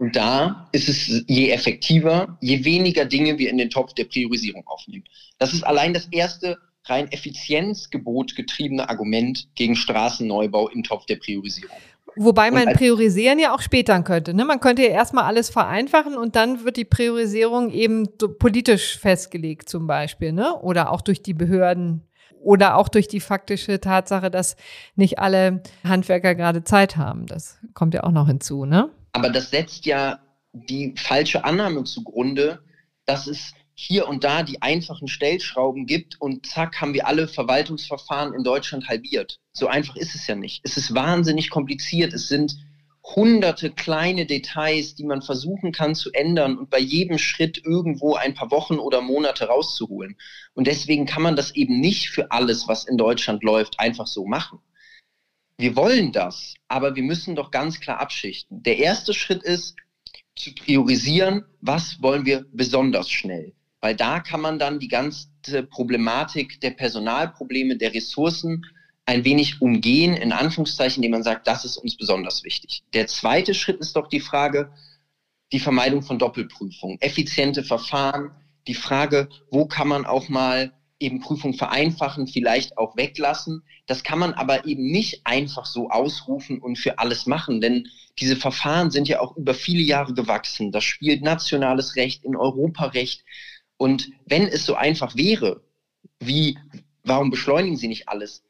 Und 0.00 0.16
da 0.16 0.66
ist 0.72 0.88
es 0.88 1.24
je 1.26 1.50
effektiver, 1.50 2.38
je 2.40 2.64
weniger 2.64 3.04
Dinge 3.04 3.36
wir 3.36 3.50
in 3.50 3.58
den 3.58 3.68
Topf 3.68 3.92
der 3.92 4.04
Priorisierung 4.04 4.66
aufnehmen. 4.66 5.04
Das 5.38 5.52
ist 5.52 5.62
allein 5.62 5.92
das 5.92 6.08
erste 6.10 6.56
rein 6.86 7.12
Effizienzgebot 7.12 8.34
getriebene 8.34 8.88
Argument 8.88 9.48
gegen 9.56 9.76
Straßenneubau 9.76 10.68
im 10.70 10.84
Topf 10.84 11.04
der 11.04 11.16
Priorisierung. 11.16 11.76
Wobei 12.16 12.50
man 12.50 12.72
priorisieren 12.72 13.38
ja 13.38 13.54
auch 13.54 13.60
später 13.60 14.02
könnte. 14.02 14.32
Ne? 14.32 14.46
Man 14.46 14.60
könnte 14.60 14.82
ja 14.82 14.88
erstmal 14.88 15.24
alles 15.24 15.50
vereinfachen 15.50 16.16
und 16.16 16.34
dann 16.34 16.64
wird 16.64 16.78
die 16.78 16.86
Priorisierung 16.86 17.70
eben 17.70 18.08
politisch 18.38 18.98
festgelegt 18.98 19.68
zum 19.68 19.86
Beispiel, 19.86 20.32
ne? 20.32 20.56
Oder 20.62 20.92
auch 20.92 21.02
durch 21.02 21.22
die 21.22 21.34
Behörden 21.34 22.08
oder 22.42 22.76
auch 22.76 22.88
durch 22.88 23.06
die 23.06 23.20
faktische 23.20 23.80
Tatsache, 23.80 24.30
dass 24.30 24.56
nicht 24.96 25.18
alle 25.18 25.62
Handwerker 25.84 26.34
gerade 26.34 26.64
Zeit 26.64 26.96
haben. 26.96 27.26
Das 27.26 27.58
kommt 27.74 27.92
ja 27.92 28.02
auch 28.02 28.12
noch 28.12 28.28
hinzu, 28.28 28.64
ne? 28.64 28.90
Aber 29.12 29.30
das 29.30 29.50
setzt 29.50 29.86
ja 29.86 30.20
die 30.52 30.94
falsche 30.96 31.44
Annahme 31.44 31.84
zugrunde, 31.84 32.62
dass 33.06 33.26
es 33.26 33.52
hier 33.74 34.08
und 34.08 34.24
da 34.24 34.42
die 34.42 34.60
einfachen 34.60 35.08
Stellschrauben 35.08 35.86
gibt 35.86 36.20
und 36.20 36.44
zack, 36.44 36.80
haben 36.80 36.92
wir 36.92 37.06
alle 37.06 37.28
Verwaltungsverfahren 37.28 38.34
in 38.34 38.44
Deutschland 38.44 38.88
halbiert. 38.88 39.38
So 39.52 39.68
einfach 39.68 39.96
ist 39.96 40.14
es 40.14 40.26
ja 40.26 40.34
nicht. 40.34 40.60
Es 40.64 40.76
ist 40.76 40.94
wahnsinnig 40.94 41.48
kompliziert. 41.48 42.12
Es 42.12 42.28
sind 42.28 42.56
hunderte 43.02 43.70
kleine 43.70 44.26
Details, 44.26 44.94
die 44.94 45.04
man 45.04 45.22
versuchen 45.22 45.72
kann 45.72 45.94
zu 45.94 46.12
ändern 46.12 46.58
und 46.58 46.70
bei 46.70 46.78
jedem 46.78 47.18
Schritt 47.18 47.64
irgendwo 47.64 48.14
ein 48.14 48.34
paar 48.34 48.50
Wochen 48.50 48.78
oder 48.78 49.00
Monate 49.00 49.46
rauszuholen. 49.46 50.16
Und 50.52 50.66
deswegen 50.66 51.06
kann 51.06 51.22
man 51.22 51.36
das 51.36 51.54
eben 51.54 51.80
nicht 51.80 52.10
für 52.10 52.30
alles, 52.30 52.68
was 52.68 52.84
in 52.84 52.98
Deutschland 52.98 53.42
läuft, 53.42 53.80
einfach 53.80 54.06
so 54.06 54.26
machen. 54.26 54.60
Wir 55.60 55.76
wollen 55.76 56.12
das, 56.12 56.54
aber 56.68 56.96
wir 56.96 57.02
müssen 57.02 57.36
doch 57.36 57.50
ganz 57.50 57.80
klar 57.80 58.00
abschichten. 58.00 58.62
Der 58.62 58.78
erste 58.78 59.14
Schritt 59.14 59.42
ist 59.42 59.76
zu 60.34 60.54
priorisieren, 60.54 61.44
was 61.60 62.02
wollen 62.02 62.24
wir 62.24 62.46
besonders 62.52 63.10
schnell 63.10 63.52
weil 63.80 63.96
da 63.96 64.20
kann 64.20 64.40
man 64.40 64.58
dann 64.58 64.78
die 64.78 64.88
ganze 64.88 65.28
Problematik 65.70 66.60
der 66.60 66.70
Personalprobleme, 66.70 67.76
der 67.76 67.94
Ressourcen 67.94 68.66
ein 69.06 69.24
wenig 69.24 69.60
umgehen, 69.60 70.14
in 70.14 70.32
Anführungszeichen, 70.32 71.02
indem 71.02 71.12
man 71.12 71.22
sagt, 71.22 71.46
das 71.46 71.64
ist 71.64 71.78
uns 71.78 71.96
besonders 71.96 72.44
wichtig. 72.44 72.82
Der 72.92 73.06
zweite 73.06 73.54
Schritt 73.54 73.80
ist 73.80 73.96
doch 73.96 74.08
die 74.08 74.20
Frage, 74.20 74.70
die 75.52 75.58
Vermeidung 75.58 76.02
von 76.02 76.18
Doppelprüfungen, 76.18 77.00
effiziente 77.00 77.64
Verfahren, 77.64 78.30
die 78.68 78.74
Frage, 78.74 79.28
wo 79.50 79.66
kann 79.66 79.88
man 79.88 80.06
auch 80.06 80.28
mal 80.28 80.72
eben 81.00 81.20
Prüfungen 81.20 81.54
vereinfachen, 81.54 82.26
vielleicht 82.26 82.78
auch 82.78 82.96
weglassen. 82.96 83.62
Das 83.86 84.04
kann 84.04 84.18
man 84.18 84.34
aber 84.34 84.66
eben 84.66 84.90
nicht 84.90 85.22
einfach 85.24 85.66
so 85.66 85.90
ausrufen 85.90 86.58
und 86.58 86.78
für 86.78 86.98
alles 86.98 87.26
machen, 87.26 87.60
denn 87.60 87.88
diese 88.18 88.36
Verfahren 88.36 88.90
sind 88.90 89.08
ja 89.08 89.20
auch 89.20 89.36
über 89.36 89.54
viele 89.54 89.82
Jahre 89.82 90.12
gewachsen. 90.14 90.70
Das 90.72 90.84
spielt 90.84 91.22
nationales 91.22 91.96
Recht 91.96 92.24
in 92.24 92.36
Europarecht 92.36 93.24
und 93.78 94.10
wenn 94.26 94.46
es 94.46 94.66
so 94.66 94.74
einfach 94.74 95.16
wäre, 95.16 95.62
wie, 96.18 96.58
warum 97.02 97.30
beschleunigen 97.30 97.78
sie 97.78 97.88
nicht 97.88 98.08
alles? 98.08 98.44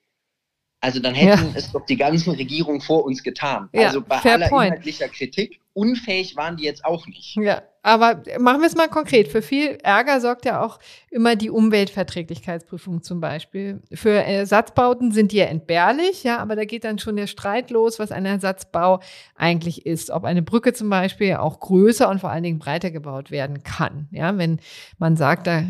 Also 0.82 0.98
dann 0.98 1.14
hätten 1.14 1.50
ja. 1.50 1.52
es 1.54 1.70
doch 1.72 1.84
die 1.84 1.96
ganzen 1.96 2.34
Regierungen 2.34 2.80
vor 2.80 3.04
uns 3.04 3.22
getan. 3.22 3.68
Ja, 3.72 3.88
also 3.88 4.00
bei 4.00 4.16
aller 4.16 4.48
point. 4.48 4.68
inhaltlicher 4.68 5.08
Kritik, 5.08 5.60
unfähig 5.74 6.36
waren 6.36 6.56
die 6.56 6.64
jetzt 6.64 6.86
auch 6.86 7.06
nicht. 7.06 7.36
Ja, 7.36 7.62
aber 7.82 8.22
machen 8.38 8.60
wir 8.60 8.66
es 8.66 8.74
mal 8.74 8.88
konkret. 8.88 9.28
Für 9.28 9.42
viel 9.42 9.78
Ärger 9.82 10.22
sorgt 10.22 10.46
ja 10.46 10.62
auch 10.64 10.78
immer 11.10 11.36
die 11.36 11.50
Umweltverträglichkeitsprüfung 11.50 13.02
zum 13.02 13.20
Beispiel. 13.20 13.82
Für 13.92 14.10
Ersatzbauten 14.10 15.12
sind 15.12 15.32
die 15.32 15.36
ja 15.36 15.46
entbehrlich, 15.46 16.24
ja, 16.24 16.38
aber 16.38 16.56
da 16.56 16.64
geht 16.64 16.84
dann 16.84 16.98
schon 16.98 17.16
der 17.16 17.26
Streit 17.26 17.70
los, 17.70 17.98
was 17.98 18.10
ein 18.10 18.24
Ersatzbau 18.24 19.00
eigentlich 19.36 19.84
ist. 19.84 20.10
Ob 20.10 20.24
eine 20.24 20.42
Brücke 20.42 20.72
zum 20.72 20.88
Beispiel 20.88 21.34
auch 21.34 21.60
größer 21.60 22.08
und 22.08 22.20
vor 22.20 22.30
allen 22.30 22.42
Dingen 22.42 22.58
breiter 22.58 22.90
gebaut 22.90 23.30
werden 23.30 23.62
kann. 23.62 24.08
Ja, 24.12 24.36
wenn 24.38 24.60
man 24.98 25.16
sagt, 25.16 25.46
da 25.46 25.64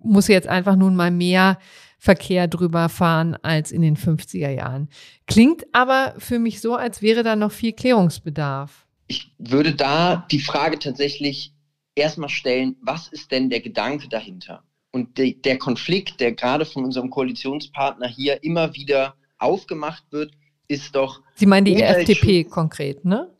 muss 0.00 0.28
jetzt 0.28 0.48
einfach 0.48 0.76
nun 0.76 0.94
mal 0.94 1.10
mehr 1.10 1.58
Verkehr 2.04 2.48
drüber 2.48 2.90
fahren 2.90 3.34
als 3.40 3.72
in 3.72 3.80
den 3.80 3.96
50er 3.96 4.50
Jahren. 4.50 4.90
Klingt 5.26 5.64
aber 5.72 6.12
für 6.18 6.38
mich 6.38 6.60
so, 6.60 6.74
als 6.74 7.00
wäre 7.00 7.22
da 7.22 7.34
noch 7.34 7.50
viel 7.50 7.72
Klärungsbedarf. 7.72 8.84
Ich 9.06 9.32
würde 9.38 9.74
da 9.74 10.26
die 10.30 10.40
Frage 10.40 10.78
tatsächlich 10.78 11.54
erstmal 11.94 12.28
stellen, 12.28 12.76
was 12.82 13.08
ist 13.08 13.32
denn 13.32 13.48
der 13.48 13.60
Gedanke 13.60 14.06
dahinter? 14.10 14.62
Und 14.90 15.16
de, 15.16 15.32
der 15.32 15.56
Konflikt, 15.56 16.20
der 16.20 16.32
gerade 16.32 16.66
von 16.66 16.84
unserem 16.84 17.08
Koalitionspartner 17.08 18.06
hier 18.06 18.44
immer 18.44 18.74
wieder 18.74 19.14
aufgemacht 19.38 20.04
wird, 20.10 20.32
ist 20.68 20.94
doch. 20.94 21.22
Sie 21.36 21.46
meinen 21.46 21.64
die 21.64 21.80
FDP 21.80 22.44
konkret, 22.44 23.06
ne? 23.06 23.30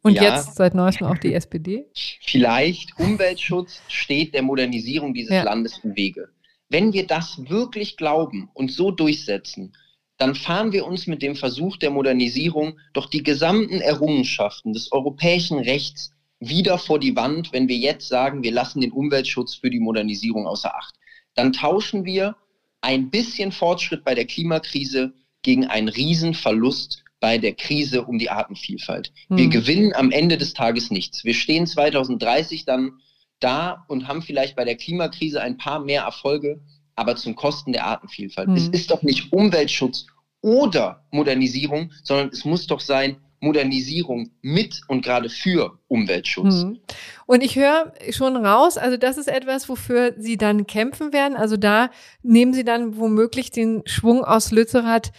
Und 0.00 0.14
ja, 0.14 0.36
jetzt 0.36 0.54
seit 0.54 0.74
neuestem 0.74 1.08
auch 1.08 1.18
die 1.18 1.34
SPD? 1.34 1.84
Vielleicht 2.22 2.98
Umweltschutz 2.98 3.82
steht 3.88 4.32
der 4.32 4.42
Modernisierung 4.42 5.12
dieses 5.12 5.32
ja. 5.32 5.42
Landes 5.42 5.78
im 5.82 5.94
Wege. 5.94 6.30
Wenn 6.74 6.92
wir 6.92 7.06
das 7.06 7.48
wirklich 7.48 7.96
glauben 7.96 8.50
und 8.52 8.72
so 8.72 8.90
durchsetzen, 8.90 9.76
dann 10.18 10.34
fahren 10.34 10.72
wir 10.72 10.84
uns 10.86 11.06
mit 11.06 11.22
dem 11.22 11.36
Versuch 11.36 11.76
der 11.76 11.90
Modernisierung 11.90 12.80
doch 12.94 13.06
die 13.08 13.22
gesamten 13.22 13.80
Errungenschaften 13.80 14.72
des 14.72 14.90
europäischen 14.90 15.60
Rechts 15.60 16.10
wieder 16.40 16.78
vor 16.78 16.98
die 16.98 17.14
Wand, 17.14 17.52
wenn 17.52 17.68
wir 17.68 17.76
jetzt 17.76 18.08
sagen, 18.08 18.42
wir 18.42 18.50
lassen 18.50 18.80
den 18.80 18.90
Umweltschutz 18.90 19.54
für 19.54 19.70
die 19.70 19.78
Modernisierung 19.78 20.48
außer 20.48 20.74
Acht. 20.74 20.96
Dann 21.36 21.52
tauschen 21.52 22.04
wir 22.04 22.34
ein 22.80 23.08
bisschen 23.08 23.52
Fortschritt 23.52 24.02
bei 24.02 24.16
der 24.16 24.24
Klimakrise 24.24 25.12
gegen 25.42 25.66
einen 25.66 25.88
Riesenverlust 25.88 27.04
bei 27.20 27.38
der 27.38 27.54
Krise 27.54 28.04
um 28.04 28.18
die 28.18 28.30
Artenvielfalt. 28.30 29.12
Hm. 29.28 29.36
Wir 29.36 29.46
gewinnen 29.46 29.92
am 29.94 30.10
Ende 30.10 30.38
des 30.38 30.54
Tages 30.54 30.90
nichts. 30.90 31.24
Wir 31.24 31.34
stehen 31.34 31.68
2030 31.68 32.64
dann 32.64 32.98
da 33.40 33.84
und 33.88 34.08
haben 34.08 34.22
vielleicht 34.22 34.56
bei 34.56 34.64
der 34.64 34.76
Klimakrise 34.76 35.40
ein 35.40 35.56
paar 35.56 35.80
mehr 35.80 36.02
Erfolge, 36.02 36.60
aber 36.96 37.16
zum 37.16 37.34
Kosten 37.34 37.72
der 37.72 37.86
Artenvielfalt. 37.86 38.48
Hm. 38.48 38.56
Es 38.56 38.68
ist 38.68 38.90
doch 38.90 39.02
nicht 39.02 39.32
Umweltschutz 39.32 40.06
oder 40.40 41.04
Modernisierung, 41.10 41.90
sondern 42.02 42.28
es 42.28 42.44
muss 42.44 42.66
doch 42.66 42.80
sein 42.80 43.16
Modernisierung 43.40 44.30
mit 44.42 44.80
und 44.88 45.04
gerade 45.04 45.28
für 45.28 45.78
Umweltschutz. 45.88 46.62
Hm. 46.62 46.80
Und 47.26 47.42
ich 47.42 47.56
höre 47.56 47.92
schon 48.10 48.36
raus, 48.36 48.78
also 48.78 48.96
das 48.96 49.18
ist 49.18 49.28
etwas, 49.28 49.68
wofür 49.68 50.14
Sie 50.16 50.36
dann 50.36 50.66
kämpfen 50.66 51.12
werden. 51.12 51.36
Also 51.36 51.56
da 51.56 51.90
nehmen 52.22 52.54
Sie 52.54 52.64
dann 52.64 52.96
womöglich 52.96 53.50
den 53.50 53.82
Schwung 53.86 54.24
aus 54.24 54.50
Lützerath 54.50 55.12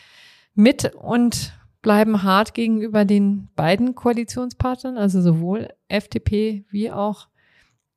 mit 0.56 0.93
und 0.95 1.54
bleiben 1.82 2.23
hart 2.23 2.56
gegenüber 2.56 3.06
den 3.06 3.49
beiden 3.56 3.93
Koalitionspartnern, 3.93 4.97
also 4.97 5.21
sowohl 5.21 5.69
FDP 5.88 6.65
wie 6.71 6.89
auch 6.91 7.28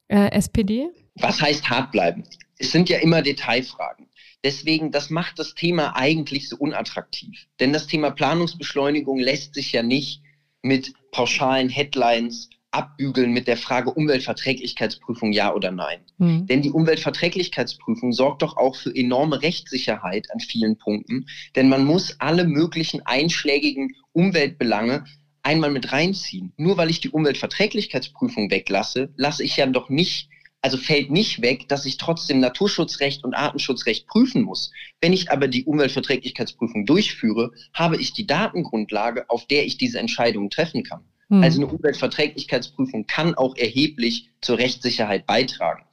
äh, 0.08 0.30
SPD? 0.32 0.88
Was 1.16 1.40
heißt 1.40 1.68
hart 1.68 1.92
bleiben? 1.92 2.24
Es 2.58 2.72
sind 2.72 2.88
ja 2.88 2.98
immer 2.98 3.22
Detailfragen. 3.22 4.08
Deswegen, 4.44 4.92
das 4.92 5.10
macht 5.10 5.38
das 5.38 5.54
Thema 5.54 5.96
eigentlich 5.96 6.48
so 6.48 6.56
unattraktiv. 6.56 7.46
Denn 7.60 7.72
das 7.72 7.86
Thema 7.86 8.10
Planungsbeschleunigung 8.10 9.18
lässt 9.18 9.54
sich 9.54 9.72
ja 9.72 9.82
nicht 9.82 10.22
mit 10.62 10.92
pauschalen 11.10 11.68
Headlines 11.68 12.48
abbügeln 12.70 13.32
mit 13.32 13.48
der 13.48 13.56
Frage 13.56 13.90
Umweltverträglichkeitsprüfung 13.90 15.32
ja 15.32 15.54
oder 15.54 15.70
nein. 15.70 16.00
Mhm. 16.18 16.46
Denn 16.46 16.62
die 16.62 16.70
Umweltverträglichkeitsprüfung 16.70 18.12
sorgt 18.12 18.42
doch 18.42 18.56
auch 18.56 18.76
für 18.76 18.94
enorme 18.94 19.42
Rechtssicherheit 19.42 20.30
an 20.32 20.40
vielen 20.40 20.76
Punkten, 20.76 21.26
denn 21.56 21.68
man 21.68 21.84
muss 21.84 22.16
alle 22.20 22.44
möglichen 22.44 23.04
einschlägigen 23.06 23.94
Umweltbelange 24.12 25.04
einmal 25.48 25.70
mit 25.70 25.92
reinziehen. 25.92 26.52
Nur 26.58 26.76
weil 26.76 26.90
ich 26.90 27.00
die 27.00 27.08
Umweltverträglichkeitsprüfung 27.08 28.50
weglasse, 28.50 29.08
lasse 29.16 29.42
ich 29.42 29.56
ja 29.56 29.64
doch 29.64 29.88
nicht, 29.88 30.28
also 30.60 30.76
fällt 30.76 31.10
nicht 31.10 31.40
weg, 31.40 31.68
dass 31.68 31.86
ich 31.86 31.96
trotzdem 31.96 32.38
Naturschutzrecht 32.38 33.24
und 33.24 33.32
Artenschutzrecht 33.32 34.06
prüfen 34.06 34.42
muss. 34.42 34.72
Wenn 35.00 35.14
ich 35.14 35.30
aber 35.30 35.48
die 35.48 35.64
Umweltverträglichkeitsprüfung 35.64 36.84
durchführe, 36.84 37.52
habe 37.72 37.96
ich 37.96 38.12
die 38.12 38.26
Datengrundlage, 38.26 39.30
auf 39.30 39.46
der 39.46 39.64
ich 39.64 39.78
diese 39.78 39.98
Entscheidungen 39.98 40.50
treffen 40.50 40.82
kann. 40.82 41.00
Mhm. 41.30 41.42
Also 41.42 41.62
eine 41.62 41.72
Umweltverträglichkeitsprüfung 41.72 43.06
kann 43.06 43.34
auch 43.34 43.56
erheblich 43.56 44.28
zur 44.42 44.58
Rechtssicherheit 44.58 45.26
beitragen. 45.26 45.84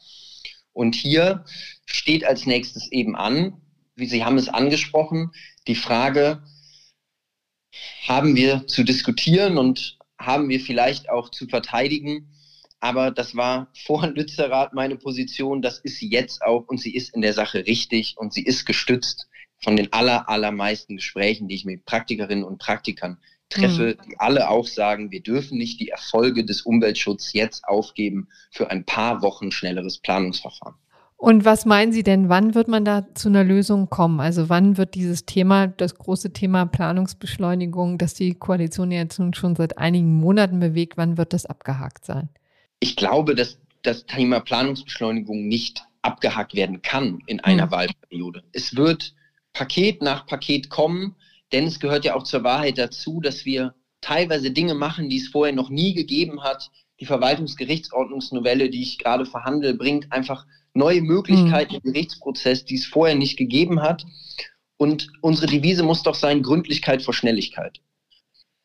Und 0.73 0.95
hier 0.95 1.45
steht 1.85 2.25
als 2.25 2.45
nächstes 2.45 2.91
eben 2.91 3.15
an, 3.15 3.53
wie 3.95 4.07
Sie 4.07 4.25
haben 4.25 4.37
es 4.37 4.49
angesprochen, 4.49 5.31
die 5.67 5.75
Frage, 5.75 6.43
haben 8.07 8.35
wir 8.35 8.67
zu 8.67 8.83
diskutieren 8.83 9.57
und 9.57 9.97
haben 10.17 10.49
wir 10.49 10.59
vielleicht 10.59 11.09
auch 11.09 11.29
zu 11.29 11.47
verteidigen. 11.47 12.29
Aber 12.79 13.11
das 13.11 13.35
war 13.35 13.67
vor 13.85 14.07
Lützerath 14.15 14.73
meine 14.73 14.95
Position, 14.95 15.61
das 15.61 15.79
ist 15.79 15.97
sie 15.97 16.09
jetzt 16.09 16.41
auch 16.41 16.67
und 16.67 16.79
sie 16.79 16.95
ist 16.95 17.13
in 17.15 17.21
der 17.21 17.33
Sache 17.33 17.65
richtig 17.65 18.15
und 18.17 18.33
sie 18.33 18.43
ist 18.43 18.65
gestützt 18.65 19.27
von 19.63 19.75
den 19.75 19.91
aller, 19.93 20.29
allermeisten 20.29 20.97
Gesprächen, 20.97 21.47
die 21.47 21.55
ich 21.55 21.65
mit 21.65 21.85
Praktikerinnen 21.85 22.43
und 22.43 22.59
Praktikern 22.59 23.17
treffe, 23.49 23.97
mhm. 23.97 24.09
die 24.09 24.19
alle 24.19 24.49
auch 24.49 24.67
sagen, 24.67 25.11
wir 25.11 25.21
dürfen 25.21 25.57
nicht 25.57 25.79
die 25.79 25.89
Erfolge 25.89 26.45
des 26.45 26.61
Umweltschutzes 26.61 27.33
jetzt 27.33 27.65
aufgeben 27.65 28.27
für 28.51 28.69
ein 28.69 28.85
paar 28.85 29.21
Wochen 29.21 29.51
schnelleres 29.51 29.99
Planungsverfahren. 29.99 30.75
Und 31.25 31.43
was 31.43 31.65
meinen 31.65 31.91
Sie 31.91 32.03
denn, 32.03 32.29
wann 32.29 32.53
wird 32.53 32.67
man 32.67 32.85
da 32.85 33.07
zu 33.15 33.29
einer 33.29 33.43
Lösung 33.43 33.89
kommen? 33.89 34.19
Also 34.19 34.47
wann 34.47 34.77
wird 34.77 34.93
dieses 34.93 35.25
Thema, 35.25 35.65
das 35.65 35.95
große 35.95 36.33
Thema 36.33 36.67
Planungsbeschleunigung, 36.67 37.97
das 37.97 38.13
die 38.13 38.35
Koalition 38.35 38.91
jetzt 38.91 39.19
schon 39.35 39.55
seit 39.55 39.79
einigen 39.79 40.19
Monaten 40.19 40.59
bewegt, 40.59 40.97
wann 40.97 41.17
wird 41.17 41.33
das 41.33 41.47
abgehakt 41.47 42.05
sein? 42.05 42.29
Ich 42.79 42.95
glaube, 42.95 43.33
dass 43.33 43.57
das 43.81 44.05
Thema 44.05 44.39
Planungsbeschleunigung 44.39 45.47
nicht 45.47 45.83
abgehakt 46.03 46.53
werden 46.53 46.83
kann 46.83 47.17
in 47.25 47.39
einer 47.39 47.65
mhm. 47.65 47.71
Wahlperiode. 47.71 48.43
Es 48.51 48.75
wird 48.75 49.15
Paket 49.53 50.03
nach 50.03 50.27
Paket 50.27 50.69
kommen, 50.69 51.15
denn 51.51 51.65
es 51.65 51.79
gehört 51.79 52.05
ja 52.05 52.13
auch 52.13 52.21
zur 52.23 52.43
Wahrheit 52.43 52.77
dazu, 52.77 53.19
dass 53.19 53.45
wir 53.45 53.73
teilweise 53.99 54.51
Dinge 54.51 54.75
machen, 54.75 55.09
die 55.09 55.17
es 55.17 55.29
vorher 55.29 55.55
noch 55.55 55.71
nie 55.71 55.95
gegeben 55.95 56.43
hat. 56.43 56.69
Die 56.99 57.07
Verwaltungsgerichtsordnungsnovelle, 57.07 58.69
die 58.69 58.83
ich 58.83 58.99
gerade 58.99 59.25
verhandle, 59.25 59.73
bringt 59.73 60.11
einfach 60.11 60.45
neue 60.75 61.01
Möglichkeiten 61.01 61.73
mhm. 61.73 61.79
im 61.83 61.93
Gerichtsprozess, 61.93 62.65
die 62.65 62.75
es 62.75 62.85
vorher 62.85 63.15
nicht 63.15 63.37
gegeben 63.37 63.81
hat. 63.81 64.05
Und 64.77 65.07
unsere 65.21 65.47
Devise 65.47 65.83
muss 65.83 66.03
doch 66.03 66.15
sein, 66.15 66.43
Gründlichkeit 66.43 67.01
vor 67.01 67.13
Schnelligkeit. 67.13 67.79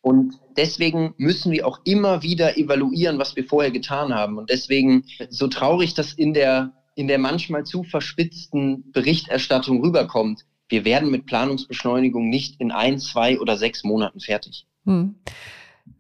Und 0.03 0.35
deswegen 0.57 1.15
müssen 1.19 1.53
wir 1.53 1.67
auch 1.67 1.81
immer 1.85 2.23
wieder 2.23 2.57
evaluieren, 2.57 3.19
was 3.19 3.37
wir 3.37 3.45
vorher 3.45 3.71
getan 3.71 4.15
haben. 4.15 4.39
Und 4.39 4.51
deswegen, 4.51 5.05
so 5.29 5.47
traurig 5.47 5.95
das 5.95 6.13
in 6.13 6.35
der, 6.35 6.73
in 6.97 7.07
der 7.07 7.19
manchmal 7.19 7.65
zu 7.65 7.85
verspitzten 7.85 8.91
Berichterstattung 8.93 9.83
rüberkommt, 9.83 10.45
wir 10.69 10.85
werden 10.85 11.11
mit 11.11 11.27
Planungsbeschleunigung 11.27 12.29
nicht 12.29 12.61
in 12.61 12.71
ein, 12.71 12.99
zwei 12.99 13.39
oder 13.39 13.57
sechs 13.57 13.85
Monaten 13.85 14.21
fertig. 14.21 14.67
Hm. 14.85 15.17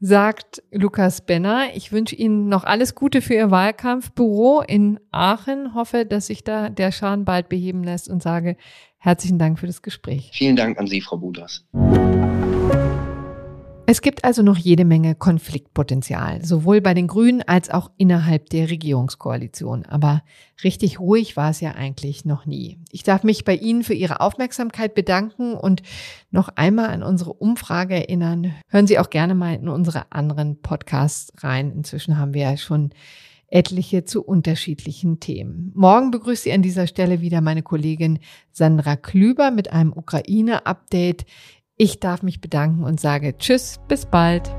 Sagt 0.02 0.62
Lukas 0.70 1.20
Benner. 1.20 1.74
Ich 1.74 1.92
wünsche 1.92 2.16
Ihnen 2.16 2.48
noch 2.48 2.64
alles 2.64 2.94
Gute 2.94 3.20
für 3.20 3.34
Ihr 3.34 3.50
Wahlkampfbüro 3.50 4.62
in 4.66 4.98
Aachen. 5.10 5.74
Hoffe, 5.74 6.06
dass 6.06 6.26
sich 6.26 6.42
da 6.42 6.70
der 6.70 6.90
Schaden 6.90 7.26
bald 7.26 7.50
beheben 7.50 7.84
lässt 7.84 8.08
und 8.08 8.22
sage 8.22 8.56
herzlichen 8.96 9.38
Dank 9.38 9.58
für 9.58 9.66
das 9.66 9.82
Gespräch. 9.82 10.30
Vielen 10.32 10.56
Dank 10.56 10.78
an 10.78 10.86
Sie, 10.86 11.02
Frau 11.02 11.18
Buders. 11.18 11.66
Es 13.92 14.02
gibt 14.02 14.22
also 14.22 14.42
noch 14.42 14.56
jede 14.56 14.84
Menge 14.84 15.16
Konfliktpotenzial, 15.16 16.44
sowohl 16.44 16.80
bei 16.80 16.94
den 16.94 17.08
Grünen 17.08 17.42
als 17.42 17.70
auch 17.70 17.90
innerhalb 17.96 18.48
der 18.50 18.70
Regierungskoalition. 18.70 19.84
Aber 19.84 20.22
richtig 20.62 21.00
ruhig 21.00 21.36
war 21.36 21.50
es 21.50 21.60
ja 21.60 21.72
eigentlich 21.72 22.24
noch 22.24 22.46
nie. 22.46 22.78
Ich 22.92 23.02
darf 23.02 23.24
mich 23.24 23.44
bei 23.44 23.56
Ihnen 23.56 23.82
für 23.82 23.94
Ihre 23.94 24.20
Aufmerksamkeit 24.20 24.94
bedanken 24.94 25.54
und 25.54 25.82
noch 26.30 26.50
einmal 26.54 26.90
an 26.90 27.02
unsere 27.02 27.32
Umfrage 27.32 27.96
erinnern. 27.96 28.54
Hören 28.68 28.86
Sie 28.86 28.96
auch 28.96 29.10
gerne 29.10 29.34
mal 29.34 29.56
in 29.56 29.68
unsere 29.68 30.12
anderen 30.12 30.62
Podcasts 30.62 31.32
rein. 31.42 31.72
Inzwischen 31.72 32.16
haben 32.16 32.32
wir 32.32 32.42
ja 32.42 32.56
schon 32.56 32.90
etliche 33.48 34.04
zu 34.04 34.22
unterschiedlichen 34.22 35.18
Themen. 35.18 35.72
Morgen 35.74 36.12
begrüßt 36.12 36.44
Sie 36.44 36.52
an 36.52 36.62
dieser 36.62 36.86
Stelle 36.86 37.20
wieder 37.20 37.40
meine 37.40 37.62
Kollegin 37.62 38.20
Sandra 38.52 38.94
Klüber 38.94 39.50
mit 39.50 39.72
einem 39.72 39.92
Ukraine-Update. 39.92 41.26
Ich 41.82 41.98
darf 41.98 42.22
mich 42.22 42.42
bedanken 42.42 42.84
und 42.84 43.00
sage 43.00 43.38
Tschüss, 43.38 43.80
bis 43.88 44.04
bald. 44.04 44.54